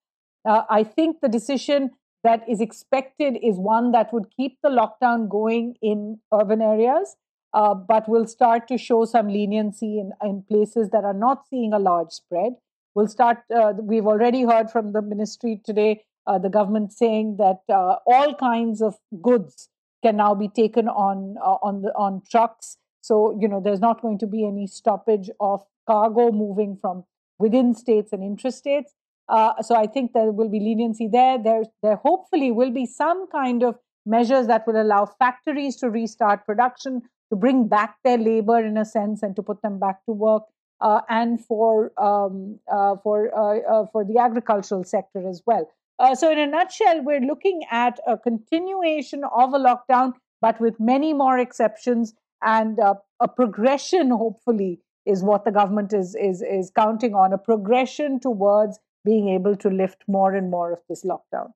Uh, 0.43 0.63
I 0.69 0.83
think 0.83 1.21
the 1.21 1.29
decision 1.29 1.91
that 2.23 2.43
is 2.49 2.61
expected 2.61 3.37
is 3.41 3.57
one 3.57 3.91
that 3.91 4.11
would 4.11 4.25
keep 4.35 4.57
the 4.63 4.69
lockdown 4.69 5.29
going 5.29 5.75
in 5.81 6.19
urban 6.33 6.61
areas, 6.61 7.15
uh, 7.53 7.73
but 7.73 8.09
will 8.09 8.27
start 8.27 8.67
to 8.67 8.77
show 8.77 9.05
some 9.05 9.27
leniency 9.27 9.99
in, 9.99 10.11
in 10.23 10.43
places 10.49 10.89
that 10.89 11.03
are 11.03 11.13
not 11.13 11.47
seeing 11.47 11.73
a 11.73 11.79
large 11.79 12.11
spread. 12.11 12.53
We'll 12.95 13.07
start, 13.07 13.39
uh, 13.55 13.73
we've 13.79 14.07
already 14.07 14.43
heard 14.43 14.69
from 14.69 14.93
the 14.93 15.01
ministry 15.01 15.61
today, 15.63 16.03
uh, 16.27 16.37
the 16.37 16.49
government 16.49 16.91
saying 16.93 17.37
that 17.37 17.61
uh, 17.73 17.95
all 18.05 18.35
kinds 18.35 18.81
of 18.81 18.95
goods 19.21 19.69
can 20.03 20.17
now 20.17 20.33
be 20.33 20.47
taken 20.47 20.87
on, 20.87 21.35
uh, 21.39 21.57
on, 21.61 21.81
the, 21.81 21.89
on 21.89 22.21
trucks. 22.29 22.77
So, 23.01 23.37
you 23.39 23.47
know, 23.47 23.61
there's 23.63 23.79
not 23.79 24.01
going 24.01 24.19
to 24.19 24.27
be 24.27 24.45
any 24.45 24.67
stoppage 24.67 25.29
of 25.39 25.63
cargo 25.87 26.31
moving 26.31 26.77
from 26.79 27.03
within 27.39 27.73
states 27.73 28.13
and 28.13 28.21
intrastates. 28.21 28.91
Uh, 29.27 29.61
so 29.61 29.75
I 29.75 29.87
think 29.87 30.13
there 30.13 30.31
will 30.31 30.49
be 30.49 30.59
leniency 30.59 31.07
there. 31.07 31.37
There, 31.41 31.63
there 31.81 31.95
hopefully 31.95 32.51
will 32.51 32.71
be 32.71 32.85
some 32.85 33.27
kind 33.29 33.63
of 33.63 33.77
measures 34.05 34.47
that 34.47 34.65
will 34.67 34.81
allow 34.81 35.05
factories 35.05 35.75
to 35.77 35.89
restart 35.89 36.45
production, 36.45 37.01
to 37.29 37.35
bring 37.35 37.67
back 37.67 37.95
their 38.03 38.17
labor 38.17 38.59
in 38.59 38.77
a 38.77 38.85
sense, 38.85 39.23
and 39.23 39.35
to 39.35 39.43
put 39.43 39.61
them 39.61 39.79
back 39.79 40.03
to 40.05 40.11
work, 40.11 40.43
uh, 40.81 41.01
and 41.09 41.43
for 41.45 41.91
um, 42.01 42.59
uh, 42.71 42.95
for 43.03 43.31
uh, 43.33 43.59
uh, 43.59 43.85
for 43.91 44.03
the 44.03 44.17
agricultural 44.17 44.83
sector 44.83 45.27
as 45.27 45.41
well. 45.45 45.69
Uh, 46.01 46.15
so 46.15 46.31
in 46.31 46.39
a 46.39 46.47
nutshell, 46.47 47.03
we're 47.03 47.21
looking 47.21 47.61
at 47.69 47.99
a 48.07 48.17
continuation 48.17 49.23
of 49.23 49.53
a 49.53 49.59
lockdown, 49.59 50.13
but 50.41 50.59
with 50.59 50.79
many 50.79 51.13
more 51.13 51.37
exceptions 51.37 52.15
and 52.41 52.79
a 52.79 53.27
progression, 53.27 54.09
hopefully, 54.09 54.79
is 55.05 55.23
what 55.23 55.45
the 55.45 55.51
government 55.51 55.93
is 55.93 56.15
is 56.15 56.41
is 56.41 56.71
counting 56.75 57.13
on 57.13 57.33
a 57.33 57.37
progression 57.37 58.19
towards 58.19 58.79
being 59.05 59.29
able 59.29 59.55
to 59.55 59.69
lift 59.69 60.03
more 60.07 60.33
and 60.33 60.49
more 60.49 60.73
of 60.73 60.79
this 60.89 61.05
lockdown. 61.05 61.51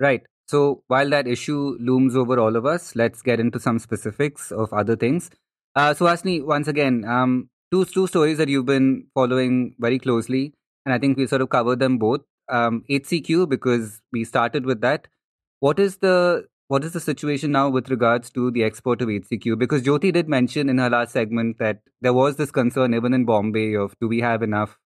Right. 0.00 0.22
So 0.48 0.82
while 0.88 1.08
that 1.10 1.28
issue 1.28 1.76
looms 1.78 2.16
over 2.16 2.40
all 2.40 2.56
of 2.56 2.66
us, 2.66 2.96
let's 2.96 3.22
get 3.22 3.38
into 3.38 3.60
some 3.60 3.78
specifics 3.78 4.50
of 4.50 4.72
other 4.72 4.96
things. 4.96 5.30
Uh, 5.76 5.94
Suhasini, 5.94 6.44
once 6.44 6.66
again, 6.66 7.04
um, 7.04 7.50
two 7.70 7.84
two 7.84 8.08
stories 8.08 8.38
that 8.38 8.48
you've 8.48 8.66
been 8.66 9.06
following 9.14 9.74
very 9.78 10.00
closely, 10.00 10.54
and 10.84 10.92
I 10.92 10.98
think 10.98 11.16
we 11.16 11.28
sort 11.28 11.42
of 11.42 11.50
covered 11.50 11.78
them 11.78 11.98
both. 11.98 12.22
Um, 12.48 12.84
HCQ 12.90 13.48
because 13.48 14.00
we 14.12 14.24
started 14.24 14.66
with 14.66 14.80
that. 14.82 15.08
What 15.60 15.78
is 15.78 15.98
the 15.98 16.46
what 16.68 16.84
is 16.84 16.92
the 16.92 17.00
situation 17.00 17.52
now 17.52 17.68
with 17.68 17.88
regards 17.88 18.30
to 18.30 18.50
the 18.50 18.64
export 18.64 19.00
of 19.00 19.08
HCQ? 19.08 19.58
Because 19.58 19.82
Jyoti 19.82 20.12
did 20.12 20.28
mention 20.28 20.68
in 20.68 20.78
her 20.78 20.90
last 20.90 21.12
segment 21.12 21.58
that 21.58 21.80
there 22.00 22.12
was 22.12 22.36
this 22.36 22.50
concern 22.50 22.94
even 22.94 23.14
in 23.14 23.24
Bombay 23.24 23.74
of 23.74 23.94
do 24.00 24.08
we 24.08 24.20
have 24.20 24.42
enough 24.42 24.78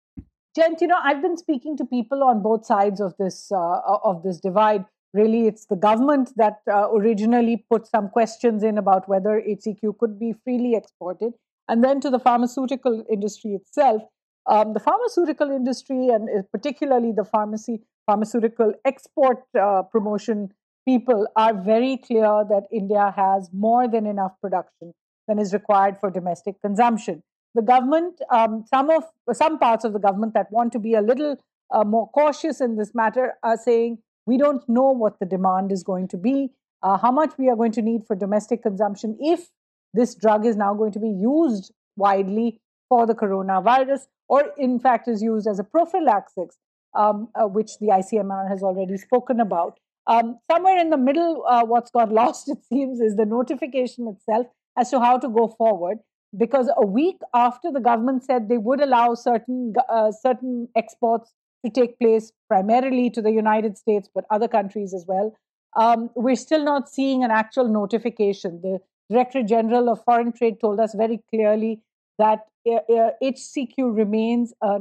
Jayant, 0.57 0.81
you 0.81 0.87
know, 0.87 0.97
I've 1.01 1.21
been 1.21 1.37
speaking 1.37 1.77
to 1.77 1.85
people 1.85 2.23
on 2.23 2.41
both 2.41 2.65
sides 2.65 2.99
of 2.99 3.13
this 3.17 3.51
uh, 3.51 3.81
of 4.03 4.23
this 4.23 4.39
divide. 4.39 4.85
Really, 5.13 5.47
it's 5.47 5.65
the 5.65 5.75
government 5.75 6.31
that 6.37 6.59
uh, 6.71 6.89
originally 6.91 7.65
put 7.69 7.87
some 7.87 8.09
questions 8.09 8.63
in 8.63 8.77
about 8.77 9.07
whether 9.07 9.41
HCQ 9.41 9.97
could 9.99 10.19
be 10.19 10.33
freely 10.43 10.75
exported, 10.75 11.33
and 11.67 11.83
then 11.83 12.01
to 12.01 12.09
the 12.09 12.19
pharmaceutical 12.19 13.05
industry 13.11 13.51
itself. 13.51 14.01
Um, 14.49 14.73
the 14.73 14.79
pharmaceutical 14.79 15.51
industry, 15.51 16.07
and 16.09 16.27
uh, 16.27 16.41
particularly 16.51 17.11
the 17.11 17.23
pharmacy 17.23 17.81
pharmaceutical 18.07 18.73
export 18.83 19.43
uh, 19.59 19.83
promotion 19.83 20.51
people, 20.87 21.27
are 21.35 21.53
very 21.53 21.97
clear 21.97 22.43
that 22.49 22.63
India 22.71 23.13
has 23.15 23.49
more 23.53 23.87
than 23.87 24.07
enough 24.07 24.31
production 24.41 24.93
than 25.27 25.37
is 25.37 25.53
required 25.53 25.99
for 25.99 26.09
domestic 26.09 26.59
consumption. 26.63 27.21
The 27.53 27.61
government, 27.61 28.19
um, 28.31 28.65
some 28.67 28.89
of 28.89 29.03
some 29.33 29.59
parts 29.59 29.85
of 29.85 29.93
the 29.93 29.99
government 29.99 30.33
that 30.33 30.51
want 30.51 30.71
to 30.73 30.79
be 30.79 30.95
a 30.95 31.01
little 31.01 31.37
uh, 31.71 31.83
more 31.83 32.09
cautious 32.09 32.59
in 32.59 32.75
this 32.75 32.95
matter 32.95 33.33
are 33.43 33.57
saying 33.57 33.99
we 34.25 34.37
don't 34.37 34.67
know 34.67 34.89
what 34.89 35.19
the 35.19 35.27
demand 35.27 35.71
is 35.71 35.83
going 35.83 36.07
to 36.07 36.17
be, 36.17 36.49
uh, 36.81 36.97
how 36.97 37.11
much 37.11 37.33
we 37.37 37.49
are 37.49 37.55
going 37.55 37.71
to 37.73 37.83
need 37.83 38.07
for 38.07 38.15
domestic 38.15 38.63
consumption 38.63 39.15
if 39.19 39.49
this 39.93 40.15
drug 40.15 40.45
is 40.45 40.55
now 40.55 40.73
going 40.73 40.91
to 40.91 40.99
be 40.99 41.09
used 41.09 41.71
widely 41.95 42.59
for 42.87 43.05
the 43.05 43.13
coronavirus, 43.13 44.07
or 44.29 44.53
in 44.57 44.79
fact 44.79 45.07
is 45.07 45.21
used 45.21 45.47
as 45.47 45.59
a 45.59 45.63
prophylaxis, 45.63 46.57
um, 46.97 47.27
uh, 47.35 47.47
which 47.47 47.77
the 47.79 47.87
ICMR 47.87 48.47
has 48.49 48.63
already 48.63 48.97
spoken 48.97 49.39
about. 49.39 49.79
Um, 50.07 50.39
somewhere 50.49 50.77
in 50.79 50.89
the 50.89 50.97
middle, 50.97 51.43
uh, 51.47 51.65
what's 51.65 51.91
got 51.91 52.11
lost, 52.21 52.49
it 52.49 52.63
seems, 52.71 53.01
is 53.01 53.15
the 53.15 53.25
notification 53.25 54.07
itself 54.07 54.47
as 54.77 54.89
to 54.91 54.99
how 54.99 55.17
to 55.17 55.27
go 55.27 55.47
forward 55.57 55.97
because 56.37 56.69
a 56.77 56.85
week 56.85 57.17
after 57.33 57.71
the 57.71 57.79
government 57.79 58.23
said 58.23 58.49
they 58.49 58.57
would 58.57 58.81
allow 58.81 59.15
certain 59.15 59.73
uh, 59.89 60.11
certain 60.11 60.67
exports 60.75 61.33
to 61.65 61.71
take 61.71 61.97
place 61.99 62.31
primarily 62.47 63.09
to 63.09 63.21
the 63.21 63.31
United 63.31 63.77
States, 63.77 64.09
but 64.13 64.25
other 64.29 64.47
countries 64.47 64.93
as 64.93 65.05
well, 65.07 65.35
um, 65.75 66.09
we're 66.15 66.35
still 66.35 66.63
not 66.63 66.87
seeing 66.87 67.23
an 67.23 67.31
actual 67.31 67.67
notification. 67.67 68.61
The 68.61 68.79
Director 69.09 69.43
General 69.43 69.89
of 69.89 70.03
Foreign 70.03 70.31
Trade 70.31 70.61
told 70.61 70.79
us 70.79 70.93
very 70.95 71.21
clearly 71.29 71.81
that 72.17 72.45
HCQ 72.67 73.95
remains 73.95 74.53
a 74.61 74.79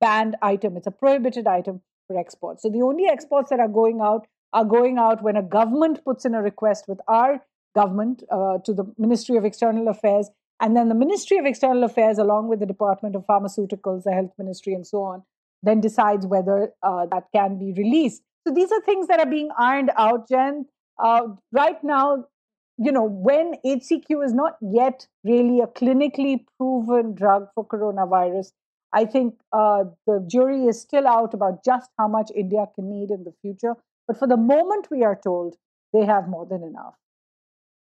banned 0.00 0.36
item. 0.42 0.76
It's 0.76 0.86
a 0.86 0.92
prohibited 0.92 1.46
item 1.46 1.82
for 2.06 2.18
export. 2.18 2.60
So 2.60 2.70
the 2.70 2.82
only 2.82 3.06
exports 3.06 3.50
that 3.50 3.60
are 3.60 3.68
going 3.68 4.00
out 4.00 4.26
are 4.52 4.64
going 4.64 4.98
out 4.98 5.22
when 5.22 5.36
a 5.36 5.42
government 5.42 6.04
puts 6.04 6.24
in 6.24 6.34
a 6.34 6.42
request 6.42 6.86
with 6.88 6.98
our 7.06 7.44
government 7.74 8.22
uh, 8.30 8.58
to 8.64 8.72
the 8.72 8.84
Ministry 8.96 9.36
of 9.36 9.44
External 9.44 9.88
Affairs 9.88 10.30
and 10.60 10.76
then 10.76 10.88
the 10.88 10.94
Ministry 10.94 11.38
of 11.38 11.46
External 11.46 11.84
Affairs, 11.84 12.18
along 12.18 12.48
with 12.48 12.58
the 12.60 12.66
Department 12.66 13.14
of 13.14 13.24
Pharmaceuticals, 13.26 14.02
the 14.02 14.12
Health 14.12 14.32
Ministry, 14.38 14.74
and 14.74 14.86
so 14.86 15.02
on, 15.02 15.22
then 15.62 15.80
decides 15.80 16.26
whether 16.26 16.72
uh, 16.82 17.06
that 17.06 17.24
can 17.34 17.58
be 17.58 17.72
released. 17.76 18.22
So 18.46 18.52
these 18.52 18.72
are 18.72 18.80
things 18.80 19.06
that 19.08 19.20
are 19.20 19.30
being 19.30 19.50
ironed 19.56 19.92
out, 19.96 20.28
Jen. 20.28 20.66
Uh, 20.98 21.28
right 21.52 21.82
now, 21.84 22.24
you 22.78 22.92
know, 22.92 23.02
when 23.02 23.54
HCQ 23.64 24.24
is 24.24 24.32
not 24.32 24.56
yet 24.60 25.06
really 25.24 25.60
a 25.60 25.66
clinically 25.66 26.44
proven 26.56 27.14
drug 27.14 27.48
for 27.54 27.66
coronavirus, 27.66 28.52
I 28.92 29.04
think 29.04 29.34
uh, 29.52 29.84
the 30.06 30.24
jury 30.26 30.64
is 30.64 30.80
still 30.80 31.06
out 31.06 31.34
about 31.34 31.64
just 31.64 31.90
how 31.98 32.08
much 32.08 32.30
India 32.34 32.66
can 32.74 32.88
need 32.88 33.10
in 33.10 33.24
the 33.24 33.34
future. 33.42 33.74
But 34.06 34.18
for 34.18 34.26
the 34.26 34.36
moment, 34.36 34.88
we 34.90 35.04
are 35.04 35.18
told 35.22 35.56
they 35.92 36.06
have 36.06 36.28
more 36.28 36.46
than 36.46 36.62
enough. 36.62 36.94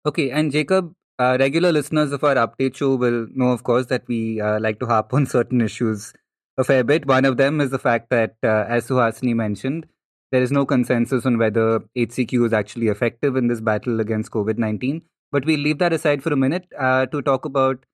Okay, 0.04 0.30
and 0.30 0.52
Jacob, 0.52 0.94
uh, 1.18 1.36
regular 1.40 1.72
listeners 1.72 2.12
of 2.12 2.22
our 2.22 2.34
update 2.34 2.76
show 2.76 2.94
will 2.94 3.26
know, 3.34 3.48
of 3.48 3.64
course, 3.64 3.86
that 3.86 4.06
we 4.06 4.40
uh, 4.40 4.60
like 4.60 4.78
to 4.80 4.86
harp 4.86 5.14
on 5.14 5.26
certain 5.36 5.60
issues 5.60 6.12
a 6.58 6.64
fair 6.64 6.84
bit. 6.84 7.06
One 7.06 7.24
of 7.24 7.38
them 7.38 7.60
is 7.60 7.70
the 7.70 7.78
fact 7.78 8.10
that, 8.10 8.36
uh, 8.44 8.66
as 8.68 8.88
Suhasini 8.88 9.34
mentioned, 9.34 9.86
there 10.32 10.42
is 10.42 10.50
no 10.50 10.64
consensus 10.66 11.26
on 11.26 11.38
whether 11.38 11.80
HCQ 11.96 12.46
is 12.46 12.52
actually 12.52 12.88
effective 12.88 13.36
in 13.36 13.48
this 13.48 13.60
battle 13.60 14.00
against 14.00 14.32
COVID 14.32 14.58
19. 14.58 15.02
But 15.30 15.44
we'll 15.44 15.60
leave 15.60 15.78
that 15.78 15.92
aside 15.92 16.22
for 16.22 16.32
a 16.32 16.36
minute 16.36 16.66
uh, 16.78 17.06
to 17.06 17.22
talk 17.22 17.44
about 17.44 17.84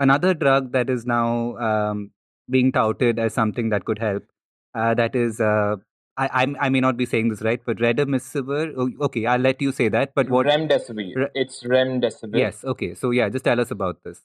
another 0.00 0.32
drug 0.32 0.72
that 0.72 0.88
is 0.88 1.04
now 1.04 1.56
um, 1.58 2.10
being 2.48 2.72
touted 2.72 3.18
as 3.18 3.34
something 3.34 3.68
that 3.70 3.84
could 3.84 3.98
help. 3.98 4.24
Uh, 4.74 4.94
that 4.94 5.16
is 5.16 5.40
uh, 5.40 5.76
I, 6.16 6.44
I, 6.44 6.66
I 6.66 6.68
may 6.68 6.80
not 6.80 6.96
be 6.96 7.06
saying 7.06 7.28
this 7.28 7.42
right, 7.42 7.60
but 7.64 7.78
remdesivir. 7.78 8.74
Oh, 8.76 8.90
okay, 9.06 9.26
I'll 9.26 9.40
let 9.40 9.60
you 9.62 9.72
say 9.72 9.88
that. 9.88 10.12
But 10.14 10.30
what 10.30 10.46
remdesivir? 10.46 11.16
Re- 11.16 11.30
it's 11.34 11.62
remdesivir. 11.62 12.38
Yes. 12.38 12.64
Okay. 12.64 12.94
So 12.94 13.10
yeah, 13.10 13.28
just 13.28 13.44
tell 13.44 13.60
us 13.60 13.70
about 13.70 14.02
this. 14.04 14.22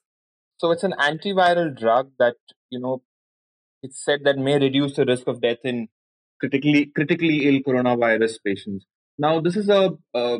So 0.57 0.71
it's 0.71 0.83
an 0.83 0.93
antiviral 0.99 1.77
drug 1.77 2.11
that 2.19 2.35
you 2.69 2.79
know 2.79 3.01
it's 3.81 4.03
said 4.03 4.21
that 4.25 4.37
may 4.37 4.59
reduce 4.59 4.95
the 4.95 5.05
risk 5.05 5.27
of 5.27 5.41
death 5.41 5.59
in 5.63 5.89
critically 6.43 6.85
critically 6.87 7.37
ill 7.47 7.61
coronavirus 7.67 8.37
patients. 8.45 8.85
Now 9.17 9.39
this 9.39 9.55
is 9.55 9.69
a, 9.69 9.91
a 10.13 10.39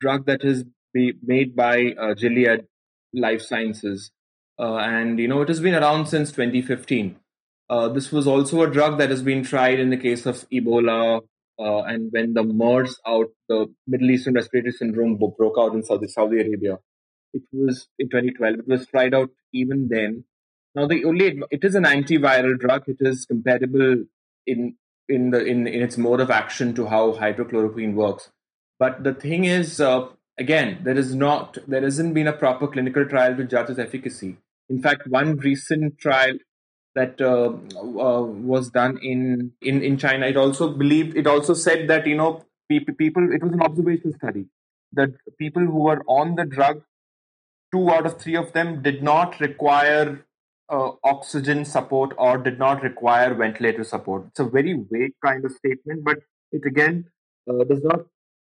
drug 0.00 0.26
that 0.26 0.44
is 0.44 0.64
be 0.94 1.12
made 1.22 1.54
by 1.54 1.94
uh, 2.00 2.14
Gilead 2.14 2.66
Life 3.12 3.42
Sciences, 3.42 4.10
uh, 4.58 4.76
and 4.76 5.18
you 5.18 5.28
know 5.28 5.42
it 5.42 5.48
has 5.48 5.60
been 5.60 5.74
around 5.74 6.06
since 6.06 6.30
2015. 6.30 7.16
Uh, 7.68 7.88
this 7.88 8.10
was 8.12 8.26
also 8.26 8.62
a 8.62 8.70
drug 8.70 8.98
that 8.98 9.10
has 9.10 9.22
been 9.22 9.42
tried 9.42 9.78
in 9.80 9.90
the 9.90 9.96
case 9.96 10.26
of 10.26 10.48
Ebola, 10.50 11.20
uh, 11.58 11.82
and 11.82 12.10
when 12.12 12.34
the 12.34 12.42
MERS 12.42 12.98
out, 13.06 13.28
the 13.48 13.66
Middle 13.86 14.10
Eastern 14.10 14.34
Respiratory 14.34 14.72
Syndrome 14.72 15.16
broke 15.16 15.56
out 15.58 15.74
in 15.74 15.82
Saudi, 15.82 16.08
Saudi 16.08 16.40
Arabia. 16.40 16.78
It 17.34 17.42
was 17.52 17.88
in 17.98 18.08
2012. 18.08 18.58
It 18.60 18.68
was 18.68 18.86
tried 18.86 19.14
out 19.14 19.30
even 19.54 19.88
then. 19.90 20.24
Now, 20.74 20.86
the 20.86 21.04
only 21.04 21.40
it 21.50 21.64
is 21.64 21.74
an 21.74 21.84
antiviral 21.84 22.58
drug. 22.58 22.84
It 22.88 22.98
is 23.00 23.24
compatible 23.26 24.04
in 24.46 24.76
in 25.08 25.30
the 25.30 25.44
in, 25.44 25.66
in 25.66 25.82
its 25.82 25.98
mode 25.98 26.20
of 26.20 26.30
action 26.30 26.74
to 26.74 26.86
how 26.86 27.12
hydrochloroquine 27.12 27.94
works. 27.94 28.30
But 28.78 29.04
the 29.04 29.14
thing 29.14 29.44
is, 29.44 29.80
uh, 29.80 30.08
again, 30.38 30.80
there 30.82 30.96
is 30.96 31.14
not 31.14 31.58
there 31.66 31.82
hasn't 31.82 32.14
been 32.14 32.28
a 32.28 32.32
proper 32.32 32.66
clinical 32.66 33.04
trial 33.06 33.36
to 33.36 33.44
judge 33.44 33.70
its 33.70 33.78
efficacy. 33.78 34.36
In 34.68 34.80
fact, 34.80 35.06
one 35.06 35.36
recent 35.36 35.98
trial 35.98 36.38
that 36.94 37.20
uh, 37.20 37.52
uh, 37.76 38.22
was 38.22 38.70
done 38.70 38.98
in, 39.02 39.52
in 39.60 39.82
in 39.82 39.98
China. 39.98 40.26
It 40.26 40.36
also 40.36 40.72
believed. 40.72 41.16
It 41.16 41.26
also 41.26 41.54
said 41.54 41.88
that 41.88 42.06
you 42.06 42.16
know 42.16 42.44
people 42.68 42.94
people. 42.94 43.32
It 43.32 43.42
was 43.42 43.52
an 43.52 43.62
observational 43.62 44.14
study 44.14 44.46
that 44.92 45.10
people 45.38 45.62
who 45.62 45.80
were 45.80 46.02
on 46.06 46.34
the 46.36 46.44
drug, 46.44 46.82
two 47.72 47.90
out 47.90 48.06
of 48.06 48.20
three 48.20 48.36
of 48.36 48.52
them 48.52 48.82
did 48.82 49.02
not 49.02 49.40
require 49.40 50.24
uh, 50.72 50.92
oxygen 51.04 51.64
support 51.64 52.14
or 52.16 52.38
did 52.38 52.58
not 52.58 52.82
require 52.82 53.34
ventilator 53.34 53.84
support. 53.84 54.26
It's 54.28 54.40
a 54.40 54.44
very 54.44 54.74
vague 54.90 55.12
kind 55.24 55.44
of 55.44 55.52
statement, 55.52 56.02
but 56.04 56.18
it 56.50 56.62
again 56.66 57.04
uh, 57.48 57.64
does 57.64 57.82
not. 57.82 58.00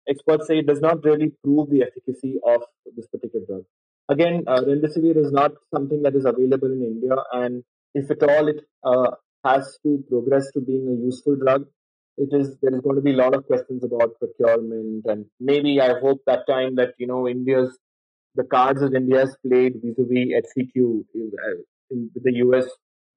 Experts 0.08 0.48
say 0.48 0.60
it 0.60 0.68
does 0.68 0.82
not 0.82 1.04
really 1.04 1.32
prove 1.44 1.70
the 1.70 1.84
efficacy 1.84 2.40
of 2.46 2.62
this 2.96 3.08
particular 3.08 3.46
drug. 3.46 3.64
Again, 4.10 4.44
uh, 4.48 4.62
remdesivir 4.62 5.18
is 5.18 5.32
not 5.32 5.52
something 5.74 6.02
that 6.04 6.16
is 6.16 6.26
available 6.26 6.72
in 6.72 6.82
India, 6.84 7.16
and 7.32 7.64
if 7.94 8.10
at 8.12 8.24
all 8.24 8.48
it 8.48 8.62
uh, 8.84 9.12
has 9.46 9.78
to 9.84 10.04
progress 10.10 10.50
to 10.54 10.62
being 10.62 10.88
a 10.88 11.06
useful 11.06 11.36
drug, 11.36 11.66
it 12.18 12.30
is 12.32 12.58
there 12.62 12.74
is 12.74 12.82
going 12.82 12.96
to 12.96 13.02
be 13.02 13.14
a 13.14 13.18
lot 13.18 13.34
of 13.34 13.46
questions 13.48 13.84
about 13.84 14.20
procurement, 14.20 15.06
and 15.06 15.26
maybe 15.40 15.80
I 15.80 16.00
hope 16.00 16.22
that 16.28 16.48
time 16.48 16.76
that 16.76 16.94
you 16.98 17.08
know 17.08 17.28
India's 17.28 17.78
the 18.36 18.44
cards 18.44 18.82
that 18.82 18.94
India 18.94 19.20
has 19.20 19.36
played 19.46 19.74
vis-a-vis 19.84 20.44
HCQ 20.58 21.06
uh, 21.16 21.62
in 21.94 22.10
the 22.16 22.34
US 22.46 22.66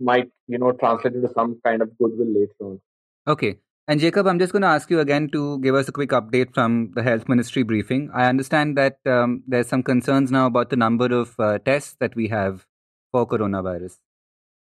might 0.00 0.30
you 0.46 0.58
know 0.58 0.72
translate 0.72 1.14
into 1.14 1.32
some 1.34 1.60
kind 1.64 1.82
of 1.82 1.96
goodwill 1.98 2.32
later 2.40 2.54
on. 2.60 2.80
Okay. 3.26 3.58
And 3.88 4.00
Jacob, 4.00 4.26
I'm 4.26 4.40
just 4.40 4.52
going 4.52 4.62
to 4.62 4.68
ask 4.68 4.90
you 4.90 4.98
again 4.98 5.28
to 5.30 5.60
give 5.60 5.76
us 5.76 5.88
a 5.88 5.92
quick 5.92 6.10
update 6.10 6.52
from 6.52 6.90
the 6.96 7.04
health 7.04 7.28
ministry 7.28 7.62
briefing. 7.62 8.10
I 8.12 8.26
understand 8.26 8.76
that 8.76 8.98
um, 9.06 9.44
there's 9.46 9.68
some 9.68 9.84
concerns 9.84 10.32
now 10.32 10.46
about 10.46 10.70
the 10.70 10.76
number 10.76 11.06
of 11.06 11.38
uh, 11.38 11.58
tests 11.58 11.94
that 12.00 12.16
we 12.16 12.26
have 12.26 12.66
for 13.12 13.28
coronavirus. 13.28 13.98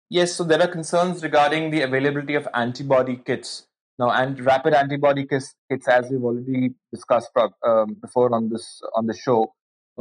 Yes, 0.09 0.35
so 0.35 0.43
there 0.43 0.61
are 0.61 0.67
concerns 0.67 1.23
regarding 1.23 1.71
the 1.71 1.83
availability 1.83 2.35
of 2.35 2.49
antibody 2.55 3.17
kits. 3.17 3.67
Now, 3.99 4.11
and 4.11 4.41
rapid 4.41 4.73
antibody 4.73 5.27
kits, 5.27 5.55
kits 5.71 5.87
as 5.87 6.11
we've 6.11 6.25
already 6.25 6.71
discussed 6.91 7.31
um, 7.63 7.99
before 8.01 8.35
on 8.35 8.49
this 8.49 8.81
on 8.97 9.07
the 9.07 9.15
show, 9.15 9.53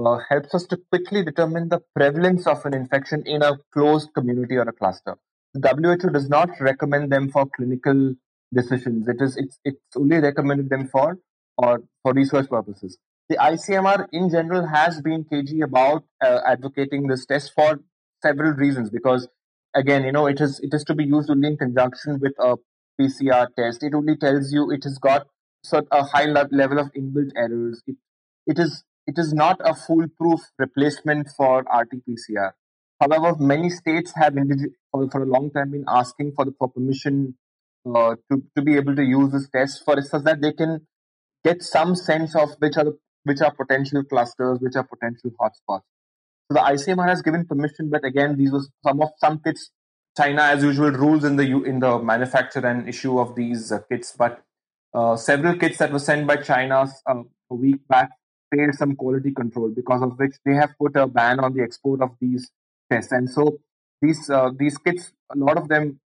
uh, 0.06 0.20
helps 0.30 0.54
us 0.54 0.66
to 0.68 0.78
quickly 0.92 1.24
determine 1.24 1.70
the 1.70 1.82
prevalence 1.96 2.48
of 2.48 2.66
an 2.66 2.74
infection 2.74 3.24
in 3.26 3.42
a 3.42 3.58
closed 3.74 4.14
community 4.14 4.56
or 4.56 4.64
a 4.64 4.74
cluster. 4.74 5.18
The 5.54 5.70
WHO 5.70 6.10
does 6.12 6.30
not 6.30 6.50
recommend 6.60 7.12
them 7.12 7.30
for 7.30 7.48
clinical 7.56 8.14
decisions. 8.54 9.08
It 9.08 9.22
is 9.22 9.36
it's 9.38 9.60
it's 9.64 9.96
only 9.96 10.18
recommended 10.18 10.70
them 10.70 10.88
for 10.88 11.18
or 11.58 11.84
for 12.04 12.14
research 12.14 12.50
purposes. 12.50 12.98
The 13.30 13.38
ICMR 13.38 14.08
in 14.12 14.30
general 14.30 14.68
has 14.68 15.02
been 15.02 15.24
cagey 15.24 15.62
about 15.62 16.04
uh, 16.24 16.40
advocating 16.48 17.08
this 17.08 17.26
test 17.26 17.52
for 17.54 17.80
several 18.24 18.54
reasons 18.54 18.90
because 18.90 19.28
again, 19.76 20.04
you 20.04 20.12
know, 20.12 20.28
it 20.28 20.42
is 20.42 20.60
it 20.62 20.74
is 20.74 20.84
to 20.86 20.96
be 20.96 21.06
used 21.06 21.30
only 21.30 21.50
in 21.50 21.58
conjunction 21.58 22.20
with 22.20 22.34
a 22.40 22.56
PCR 23.00 23.48
test. 23.56 23.84
It 23.84 23.94
only 23.94 24.18
tells 24.18 24.52
you 24.52 24.72
it 24.72 24.84
has 24.84 24.98
got 24.98 25.28
sort 25.64 25.88
a 25.92 26.04
high 26.04 26.26
level 26.26 26.80
of 26.80 26.92
inbuilt 26.94 27.32
errors. 27.36 27.82
It, 27.88 27.96
it 28.48 28.60
is 28.60 28.84
it 29.10 29.18
is 29.18 29.34
not 29.34 29.60
a 29.64 29.74
foolproof 29.74 30.42
replacement 30.60 31.30
for 31.36 31.60
RT-PCR. 31.62 32.52
However, 33.02 33.36
many 33.40 33.70
states 33.70 34.14
have 34.16 34.36
for, 34.92 35.04
a 35.04 35.26
long 35.26 35.50
time 35.52 35.72
been 35.72 35.86
asking 35.88 36.34
for 36.36 36.46
the 36.46 36.54
for 36.60 36.70
permission 36.70 37.36
uh, 37.88 38.16
to, 38.30 38.44
to 38.56 38.62
be 38.62 38.76
able 38.76 38.96
to 38.96 39.04
use 39.04 39.32
this 39.32 39.50
test 39.50 39.84
for 39.86 40.00
so 40.02 40.20
that 40.20 40.42
they 40.42 40.52
can 40.52 40.86
get 41.44 41.64
some 41.64 41.96
sense 41.96 42.36
of 42.36 42.50
which 42.60 42.78
are 42.78 42.84
the, 42.84 42.98
which 43.24 43.42
are 43.42 43.54
potential 43.54 44.04
clusters, 44.04 44.60
which 44.60 44.76
are 44.76 44.84
potential 44.84 45.32
hotspots. 45.42 45.88
So 46.48 46.56
the 46.58 46.60
ICMR 46.60 47.08
has 47.08 47.22
given 47.22 47.46
permission, 47.48 47.90
but 47.90 48.04
again, 48.04 48.38
these 48.38 48.52
were 48.52 48.66
some 48.86 49.02
of 49.02 49.10
some 49.18 49.40
kits. 49.40 49.72
China, 50.18 50.42
as 50.42 50.64
usual, 50.64 50.92
rules 50.92 51.24
in 51.24 51.36
the 51.38 51.46
in 51.64 51.80
the 51.80 51.98
manufacture 52.00 52.66
and 52.66 52.90
issue 52.90 53.18
of 53.20 53.36
these 53.36 53.72
uh, 53.72 53.80
kits. 53.90 54.14
But 54.18 54.44
uh, 54.94 55.16
several 55.16 55.56
kits 55.58 55.78
that 55.78 55.92
were 55.92 56.06
sent 56.12 56.28
by 56.28 56.38
China 56.38 56.88
uh, 57.08 57.24
a 57.50 57.56
week 57.56 57.88
back 57.88 58.10
failed 58.54 58.76
some 58.76 58.96
quality 58.96 59.32
control, 59.32 59.70
because 59.70 60.02
of 60.02 60.18
which 60.18 60.36
they 60.46 60.54
have 60.54 60.72
put 60.80 60.96
a 60.96 61.08
ban 61.08 61.40
on 61.40 61.54
the 61.54 61.62
export 61.62 62.02
of 62.02 62.12
these 62.20 62.50
tests. 62.92 63.12
And 63.12 63.30
so 63.30 63.60
these 64.02 64.30
uh, 64.30 64.52
these 64.58 64.78
kits, 64.78 65.12
a 65.32 65.38
lot 65.38 65.58
of 65.58 65.68
them, 65.68 66.00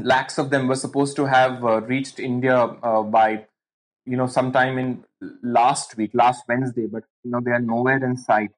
lakhs 0.00 0.38
of 0.38 0.50
them, 0.50 0.68
were 0.68 0.76
supposed 0.76 1.16
to 1.16 1.26
have 1.26 1.64
uh, 1.64 1.80
reached 1.82 2.18
India 2.18 2.56
uh, 2.56 3.02
by 3.02 3.46
you 4.06 4.16
know 4.16 4.26
sometime 4.26 4.78
in 4.78 5.04
last 5.42 5.96
week, 5.96 6.10
last 6.14 6.44
Wednesday, 6.48 6.86
but 6.86 7.04
you 7.24 7.30
know 7.30 7.40
they 7.44 7.52
are 7.52 7.60
nowhere 7.60 8.02
in 8.04 8.16
sight. 8.16 8.50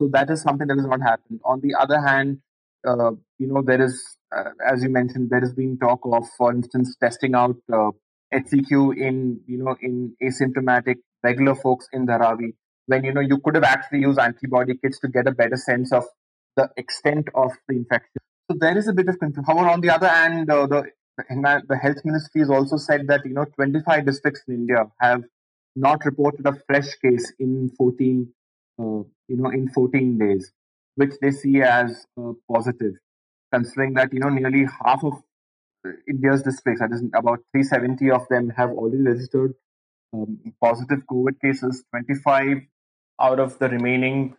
So 0.00 0.08
that 0.12 0.30
is 0.30 0.42
something 0.42 0.66
that 0.68 0.76
has 0.76 0.86
not 0.86 1.00
happened. 1.02 1.40
On 1.44 1.60
the 1.60 1.74
other 1.74 2.00
hand, 2.00 2.40
uh, 2.86 3.12
you 3.38 3.46
know, 3.46 3.62
there 3.62 3.82
is, 3.82 4.16
uh, 4.36 4.50
as 4.66 4.82
you 4.82 4.88
mentioned, 4.88 5.30
there 5.30 5.40
has 5.40 5.52
been 5.52 5.78
talk 5.78 6.00
of, 6.04 6.24
for 6.36 6.52
instance, 6.52 6.96
testing 7.00 7.34
out 7.34 7.56
uh, 7.72 7.90
HCQ 8.32 8.96
in, 8.96 9.40
you 9.46 9.58
know, 9.58 9.76
in 9.80 10.14
asymptomatic 10.22 10.96
regular 11.22 11.54
folks 11.54 11.88
in 11.92 12.06
Dharavi, 12.06 12.54
when, 12.86 13.04
you 13.04 13.12
know, 13.12 13.20
you 13.20 13.38
could 13.38 13.54
have 13.54 13.64
actually 13.64 14.00
used 14.00 14.18
antibody 14.18 14.74
kits 14.76 14.98
to 15.00 15.08
get 15.08 15.26
a 15.26 15.32
better 15.32 15.56
sense 15.56 15.92
of 15.92 16.04
the 16.56 16.70
extent 16.76 17.28
of 17.34 17.52
the 17.68 17.76
infection. 17.76 18.20
So 18.50 18.56
there 18.58 18.76
is 18.76 18.88
a 18.88 18.92
bit 18.92 19.08
of 19.08 19.18
confusion. 19.18 19.44
However, 19.44 19.68
on 19.68 19.80
the 19.80 19.90
other 19.90 20.08
hand, 20.08 20.50
uh, 20.50 20.66
the 20.66 20.84
the 21.18 21.76
health 21.76 21.98
ministry 22.04 22.42
has 22.42 22.48
also 22.48 22.76
said 22.76 23.08
that 23.08 23.26
you 23.26 23.34
know 23.34 23.44
25 23.56 24.06
districts 24.06 24.42
in 24.46 24.54
India 24.54 24.84
have 25.00 25.24
not 25.74 26.04
reported 26.04 26.46
a 26.46 26.54
fresh 26.68 26.94
case 27.02 27.32
in 27.40 27.70
14 27.76 28.32
uh, 28.78 29.02
you 29.26 29.36
know, 29.36 29.50
in 29.50 29.68
14 29.68 30.18
days, 30.18 30.52
which 30.94 31.12
they 31.20 31.30
see 31.30 31.62
as 31.62 32.06
uh, 32.20 32.32
positive, 32.50 32.94
considering 33.52 33.94
that, 33.94 34.12
you 34.12 34.20
know, 34.20 34.28
nearly 34.28 34.66
half 34.84 35.02
of 35.04 35.14
India's 36.08 36.42
districts, 36.42 36.80
that 36.80 36.92
is 36.92 37.02
about 37.14 37.40
370 37.52 38.10
of 38.10 38.28
them, 38.28 38.50
have 38.56 38.70
already 38.70 39.02
registered 39.02 39.54
um, 40.12 40.38
positive 40.62 41.00
COVID 41.10 41.40
cases. 41.40 41.84
25 41.90 42.62
out 43.20 43.40
of 43.40 43.58
the 43.58 43.68
remaining, 43.68 44.36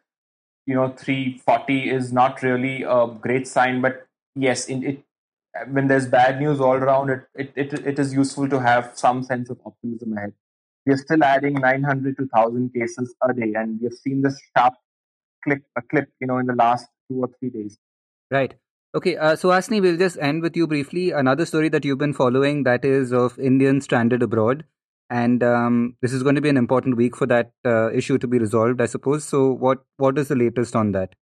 you 0.65 0.75
know, 0.75 0.89
340 0.89 1.89
is 1.89 2.13
not 2.13 2.41
really 2.41 2.83
a 2.83 3.07
great 3.07 3.47
sign, 3.47 3.81
but 3.81 4.07
yes, 4.35 4.67
in 4.67 4.83
it 4.83 5.03
when 5.71 5.87
there's 5.87 6.07
bad 6.07 6.39
news 6.39 6.59
all 6.59 6.75
around, 6.75 7.09
it, 7.09 7.23
it, 7.35 7.53
it, 7.55 7.73
it 7.85 7.99
is 7.99 8.13
useful 8.13 8.47
to 8.49 8.59
have 8.59 8.91
some 8.95 9.23
sense 9.23 9.49
of 9.49 9.59
optimism 9.65 10.15
ahead. 10.17 10.33
We 10.85 10.93
are 10.93 10.97
still 10.97 11.23
adding 11.23 11.55
900 11.55 12.17
to 12.17 12.23
1000 12.31 12.73
cases 12.73 13.13
a 13.27 13.33
day 13.33 13.53
and 13.55 13.79
we 13.79 13.85
have 13.85 13.93
seen 13.93 14.21
this 14.21 14.39
sharp 14.55 14.73
clip 15.43 15.63
a 15.77 15.81
clip 15.81 16.09
you 16.19 16.27
know 16.27 16.37
in 16.37 16.47
the 16.47 16.55
last 16.55 16.87
two 17.09 17.19
or 17.19 17.29
three 17.39 17.49
days. 17.49 17.77
Right. 18.31 18.55
Okay 18.95 19.17
uh, 19.17 19.35
so 19.35 19.49
Suhasini 19.49 19.81
we'll 19.81 19.97
just 19.97 20.17
end 20.19 20.41
with 20.41 20.55
you 20.55 20.67
briefly. 20.67 21.11
Another 21.11 21.45
story 21.45 21.69
that 21.69 21.85
you've 21.85 21.97
been 21.97 22.13
following 22.13 22.63
that 22.63 22.85
is 22.85 23.11
of 23.11 23.37
indians 23.39 23.83
stranded 23.83 24.23
abroad 24.23 24.63
and 25.09 25.43
um, 25.43 25.95
this 26.01 26.13
is 26.13 26.23
going 26.23 26.35
to 26.35 26.41
be 26.41 26.49
an 26.49 26.57
important 26.57 26.97
week 26.97 27.15
for 27.15 27.25
that 27.25 27.51
uh, 27.65 27.91
issue 27.91 28.17
to 28.17 28.27
be 28.27 28.39
resolved 28.39 28.81
i 28.81 28.85
suppose 28.85 29.23
so 29.23 29.51
what 29.51 29.79
what 29.97 30.17
is 30.17 30.27
the 30.27 30.35
latest 30.35 30.75
on 30.75 30.91
that 30.91 31.15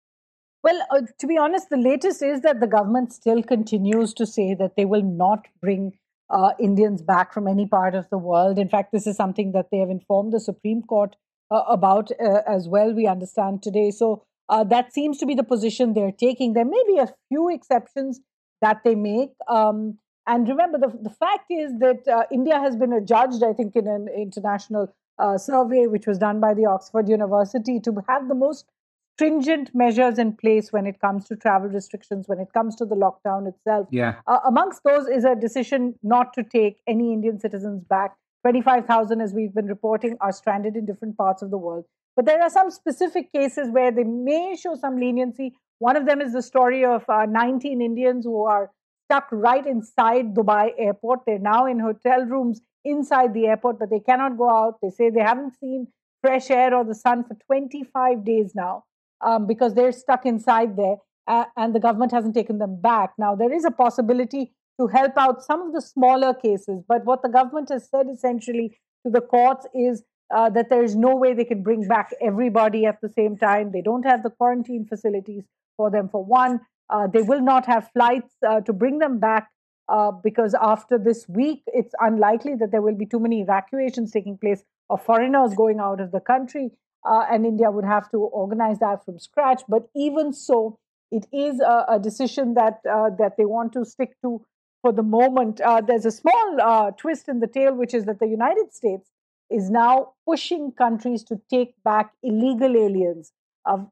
well, 0.66 0.84
uh, 0.90 1.02
to 1.20 1.28
be 1.28 1.38
honest, 1.38 1.70
the 1.70 1.76
latest 1.76 2.24
is 2.24 2.40
that 2.40 2.58
the 2.58 2.66
government 2.66 3.12
still 3.12 3.40
continues 3.40 4.12
to 4.14 4.26
say 4.26 4.52
that 4.54 4.72
they 4.76 4.84
will 4.84 5.04
not 5.04 5.46
bring 5.60 5.92
uh, 6.28 6.54
Indians 6.58 7.02
back 7.02 7.32
from 7.32 7.46
any 7.46 7.66
part 7.66 7.94
of 7.94 8.10
the 8.10 8.18
world. 8.18 8.58
In 8.58 8.68
fact, 8.68 8.90
this 8.90 9.06
is 9.06 9.16
something 9.16 9.52
that 9.52 9.66
they 9.70 9.78
have 9.78 9.90
informed 9.90 10.32
the 10.32 10.40
Supreme 10.40 10.82
Court 10.82 11.14
uh, 11.52 11.62
about 11.68 12.10
uh, 12.20 12.40
as 12.48 12.68
well, 12.68 12.92
we 12.92 13.06
understand 13.06 13.62
today. 13.62 13.92
So 13.92 14.24
uh, 14.48 14.64
that 14.64 14.92
seems 14.92 15.18
to 15.18 15.26
be 15.26 15.36
the 15.36 15.44
position 15.44 15.94
they're 15.94 16.10
taking. 16.10 16.54
There 16.54 16.64
may 16.64 16.82
be 16.88 16.98
a 16.98 17.14
few 17.28 17.48
exceptions 17.48 18.18
that 18.60 18.80
they 18.84 18.96
make. 18.96 19.30
Um, 19.48 19.98
and 20.26 20.48
remember, 20.48 20.78
the, 20.78 20.92
the 21.02 21.10
fact 21.10 21.50
is 21.50 21.78
that 21.78 22.06
uh, 22.08 22.24
India 22.32 22.58
has 22.58 22.76
been 22.76 22.92
adjudged, 22.92 23.42
I 23.44 23.52
think, 23.52 23.76
in 23.76 23.86
an 23.86 24.08
international 24.08 24.92
uh, 25.18 25.38
survey 25.38 25.86
which 25.86 26.06
was 26.06 26.18
done 26.18 26.40
by 26.40 26.52
the 26.54 26.66
Oxford 26.66 27.08
University 27.08 27.80
to 27.80 27.94
have 28.08 28.28
the 28.28 28.34
most 28.34 28.66
stringent 29.14 29.74
measures 29.74 30.18
in 30.18 30.32
place 30.32 30.72
when 30.72 30.86
it 30.86 31.00
comes 31.00 31.26
to 31.26 31.36
travel 31.36 31.68
restrictions, 31.68 32.28
when 32.28 32.38
it 32.38 32.52
comes 32.52 32.76
to 32.76 32.84
the 32.84 32.94
lockdown 32.94 33.48
itself. 33.48 33.88
Yeah. 33.90 34.16
Uh, 34.26 34.40
amongst 34.44 34.82
those 34.84 35.06
is 35.06 35.24
a 35.24 35.34
decision 35.34 35.94
not 36.02 36.34
to 36.34 36.42
take 36.42 36.80
any 36.86 37.12
Indian 37.12 37.38
citizens 37.38 37.82
back. 37.84 38.16
25,000, 38.42 39.20
as 39.20 39.32
we've 39.32 39.54
been 39.54 39.66
reporting, 39.66 40.16
are 40.20 40.32
stranded 40.32 40.76
in 40.76 40.84
different 40.84 41.16
parts 41.16 41.40
of 41.40 41.50
the 41.50 41.56
world. 41.56 41.84
But 42.14 42.26
there 42.26 42.42
are 42.42 42.50
some 42.50 42.70
specific 42.70 43.32
cases 43.32 43.70
where 43.70 43.90
they 43.90 44.04
may 44.04 44.56
show 44.56 44.74
some 44.74 44.98
leniency. 44.98 45.54
One 45.78 45.96
of 45.96 46.06
them 46.06 46.20
is 46.20 46.32
the 46.32 46.42
story 46.42 46.84
of 46.84 47.08
uh, 47.08 47.26
19 47.26 47.80
Indians 47.80 48.24
who 48.24 48.44
are 48.44 48.70
stuck 49.06 49.28
right 49.30 49.66
inside 49.66 50.34
Dubai 50.34 50.72
airport. 50.78 51.20
They're 51.26 51.38
now 51.38 51.66
in 51.66 51.78
hotel 51.78 52.24
rooms 52.24 52.60
inside 52.84 53.34
the 53.34 53.46
airport, 53.46 53.78
but 53.78 53.90
they 53.90 54.00
cannot 54.00 54.36
go 54.36 54.50
out. 54.50 54.74
They 54.82 54.90
say 54.90 55.10
they 55.10 55.20
haven't 55.20 55.54
seen 55.58 55.88
fresh 56.22 56.50
air 56.50 56.74
or 56.74 56.84
the 56.84 56.94
sun 56.94 57.24
for 57.24 57.36
25 57.46 58.24
days 58.24 58.52
now 58.54 58.84
um, 59.24 59.46
because 59.46 59.74
they're 59.74 59.92
stuck 59.92 60.26
inside 60.26 60.76
there 60.76 60.96
uh, 61.26 61.44
and 61.56 61.74
the 61.74 61.80
government 61.80 62.12
hasn't 62.12 62.34
taken 62.34 62.58
them 62.58 62.80
back. 62.80 63.12
Now, 63.18 63.34
there 63.34 63.52
is 63.52 63.64
a 63.64 63.70
possibility 63.70 64.52
to 64.80 64.86
help 64.88 65.12
out 65.16 65.42
some 65.42 65.62
of 65.62 65.72
the 65.72 65.80
smaller 65.80 66.34
cases, 66.34 66.82
but 66.86 67.04
what 67.04 67.22
the 67.22 67.28
government 67.28 67.70
has 67.70 67.88
said 67.88 68.06
essentially 68.12 68.76
to 69.04 69.10
the 69.10 69.20
courts 69.20 69.66
is 69.74 70.02
uh, 70.34 70.50
that 70.50 70.68
there 70.70 70.82
is 70.82 70.96
no 70.96 71.14
way 71.14 71.32
they 71.32 71.44
can 71.44 71.62
bring 71.62 71.86
back 71.86 72.12
everybody 72.20 72.84
at 72.84 73.00
the 73.00 73.08
same 73.08 73.36
time. 73.36 73.70
They 73.72 73.82
don't 73.82 74.04
have 74.04 74.22
the 74.22 74.30
quarantine 74.30 74.84
facilities 74.86 75.44
for 75.76 75.90
them, 75.90 76.08
for 76.08 76.24
one. 76.24 76.60
Uh, 76.88 77.06
they 77.06 77.22
will 77.22 77.40
not 77.40 77.66
have 77.66 77.90
flights 77.92 78.34
uh, 78.46 78.60
to 78.60 78.72
bring 78.72 78.98
them 78.98 79.18
back 79.18 79.50
uh, 79.88 80.10
because 80.10 80.54
after 80.54 80.98
this 80.98 81.28
week, 81.28 81.62
it's 81.66 81.94
unlikely 82.00 82.54
that 82.54 82.70
there 82.70 82.82
will 82.82 82.94
be 82.94 83.06
too 83.06 83.20
many 83.20 83.40
evacuations 83.40 84.12
taking 84.12 84.38
place 84.38 84.62
of 84.90 85.02
foreigners 85.04 85.54
going 85.54 85.80
out 85.80 86.00
of 86.00 86.12
the 86.12 86.20
country. 86.20 86.70
Uh, 87.04 87.24
and 87.30 87.46
India 87.46 87.70
would 87.70 87.84
have 87.84 88.10
to 88.10 88.18
organize 88.18 88.78
that 88.80 89.04
from 89.04 89.18
scratch. 89.18 89.62
But 89.68 89.88
even 89.94 90.32
so, 90.32 90.78
it 91.12 91.26
is 91.32 91.60
a, 91.60 91.84
a 91.88 92.00
decision 92.00 92.54
that 92.54 92.80
uh, 92.90 93.10
that 93.18 93.36
they 93.36 93.44
want 93.44 93.72
to 93.74 93.84
stick 93.84 94.20
to 94.22 94.44
for 94.82 94.92
the 94.92 95.04
moment. 95.04 95.60
Uh, 95.60 95.80
there's 95.80 96.04
a 96.04 96.10
small 96.10 96.92
twist 96.98 97.28
in 97.28 97.38
the 97.38 97.46
tail, 97.46 97.74
which 97.74 97.94
is 97.94 98.06
that 98.06 98.18
the 98.18 98.26
United 98.26 98.74
States 98.74 99.10
is 99.50 99.70
now 99.70 100.14
pushing 100.26 100.72
countries 100.72 101.22
to 101.24 101.40
take 101.48 101.74
back 101.84 102.12
illegal 102.24 102.76
aliens 102.76 103.32
of 103.64 103.88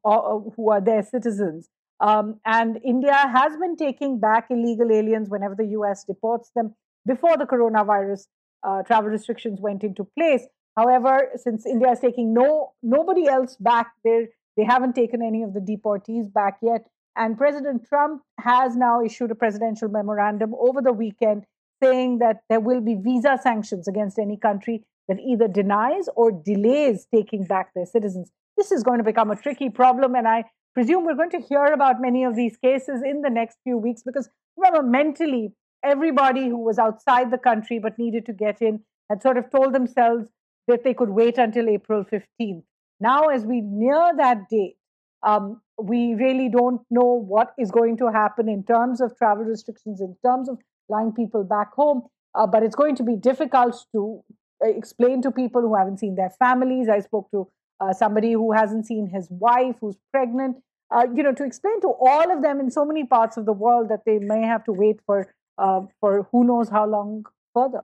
who 0.56 0.70
are 0.70 0.80
their 0.80 1.02
citizens. 1.04 1.68
Um, 2.00 2.40
and 2.44 2.78
India 2.84 3.14
has 3.14 3.56
been 3.56 3.76
taking 3.76 4.18
back 4.18 4.46
illegal 4.50 4.92
aliens 4.92 5.30
whenever 5.30 5.54
the 5.54 5.66
US 5.78 6.04
deports 6.04 6.50
them 6.54 6.74
before 7.06 7.36
the 7.36 7.44
coronavirus 7.44 8.26
uh, 8.66 8.82
travel 8.82 9.10
restrictions 9.10 9.60
went 9.60 9.84
into 9.84 10.04
place. 10.18 10.46
However, 10.76 11.30
since 11.36 11.66
India 11.66 11.92
is 11.92 12.00
taking 12.00 12.34
no 12.34 12.72
nobody 12.82 13.28
else 13.28 13.56
back, 13.56 13.92
they 14.02 14.28
they 14.56 14.64
haven't 14.64 14.94
taken 14.94 15.22
any 15.22 15.42
of 15.42 15.54
the 15.54 15.60
deportees 15.60 16.32
back 16.32 16.58
yet. 16.62 16.86
And 17.16 17.38
President 17.38 17.86
Trump 17.88 18.22
has 18.40 18.76
now 18.76 19.00
issued 19.00 19.30
a 19.30 19.36
presidential 19.36 19.88
memorandum 19.88 20.54
over 20.58 20.82
the 20.82 20.92
weekend 20.92 21.44
saying 21.82 22.18
that 22.18 22.40
there 22.48 22.60
will 22.60 22.80
be 22.80 22.94
visa 22.94 23.38
sanctions 23.40 23.86
against 23.86 24.18
any 24.18 24.36
country 24.36 24.84
that 25.08 25.18
either 25.20 25.46
denies 25.46 26.08
or 26.16 26.32
delays 26.32 27.06
taking 27.14 27.44
back 27.44 27.72
their 27.74 27.86
citizens. 27.86 28.30
This 28.56 28.72
is 28.72 28.82
going 28.82 28.98
to 28.98 29.04
become 29.04 29.30
a 29.30 29.36
tricky 29.36 29.68
problem, 29.68 30.14
and 30.14 30.26
I 30.26 30.44
presume 30.74 31.04
we're 31.04 31.14
going 31.14 31.30
to 31.30 31.40
hear 31.40 31.66
about 31.66 32.00
many 32.00 32.24
of 32.24 32.34
these 32.36 32.56
cases 32.56 33.02
in 33.04 33.22
the 33.22 33.30
next 33.30 33.58
few 33.64 33.78
weeks 33.78 34.02
because 34.02 34.28
remember, 34.56 34.82
mentally, 34.82 35.52
everybody 35.84 36.48
who 36.48 36.58
was 36.58 36.78
outside 36.78 37.30
the 37.30 37.38
country 37.38 37.78
but 37.78 37.98
needed 37.98 38.26
to 38.26 38.32
get 38.32 38.60
in 38.60 38.80
had 39.08 39.22
sort 39.22 39.36
of 39.36 39.50
told 39.50 39.74
themselves 39.74 40.28
that 40.66 40.82
they 40.82 40.94
could 40.94 41.10
wait 41.10 41.38
until 41.38 41.68
April 41.68 42.04
15th. 42.04 42.62
Now, 43.00 43.24
as 43.24 43.44
we 43.44 43.60
near 43.60 44.12
that 44.16 44.48
date, 44.48 44.76
um, 45.22 45.60
we 45.78 46.14
really 46.14 46.48
don't 46.48 46.80
know 46.90 47.24
what 47.26 47.52
is 47.58 47.70
going 47.70 47.96
to 47.98 48.10
happen 48.10 48.48
in 48.48 48.64
terms 48.64 49.00
of 49.00 49.16
travel 49.16 49.44
restrictions, 49.44 50.00
in 50.00 50.16
terms 50.24 50.48
of 50.48 50.58
flying 50.86 51.12
people 51.12 51.44
back 51.44 51.74
home. 51.74 52.02
Uh, 52.34 52.46
but 52.46 52.62
it's 52.62 52.74
going 52.74 52.96
to 52.96 53.02
be 53.02 53.16
difficult 53.16 53.76
to 53.92 54.22
uh, 54.64 54.68
explain 54.68 55.22
to 55.22 55.30
people 55.30 55.60
who 55.60 55.74
haven't 55.74 55.98
seen 55.98 56.16
their 56.16 56.30
families. 56.30 56.88
I 56.88 57.00
spoke 57.00 57.30
to 57.30 57.48
uh, 57.80 57.92
somebody 57.92 58.32
who 58.32 58.52
hasn't 58.52 58.86
seen 58.86 59.06
his 59.06 59.28
wife, 59.30 59.76
who's 59.80 59.96
pregnant. 60.12 60.56
Uh, 60.90 61.06
you 61.14 61.22
know, 61.22 61.32
to 61.32 61.44
explain 61.44 61.80
to 61.80 61.88
all 61.88 62.30
of 62.30 62.42
them 62.42 62.60
in 62.60 62.70
so 62.70 62.84
many 62.84 63.04
parts 63.04 63.36
of 63.36 63.46
the 63.46 63.52
world 63.52 63.88
that 63.88 64.00
they 64.06 64.18
may 64.18 64.42
have 64.42 64.62
to 64.64 64.72
wait 64.72 65.00
for 65.06 65.34
uh, 65.58 65.80
for 66.00 66.28
who 66.30 66.44
knows 66.44 66.68
how 66.68 66.86
long 66.86 67.24
further. 67.54 67.82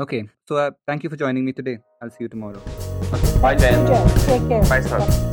Okay, 0.00 0.28
so 0.48 0.56
uh, 0.56 0.70
thank 0.86 1.04
you 1.04 1.10
for 1.10 1.16
joining 1.16 1.44
me 1.44 1.52
today. 1.52 1.78
I'll 2.00 2.10
see 2.10 2.24
you 2.24 2.28
tomorrow. 2.28 2.60
Bye, 3.40 3.54
Jen. 3.56 3.86
Take 4.26 4.48
care. 4.48 4.64
Bye, 4.64 4.80
sir. 4.80 5.28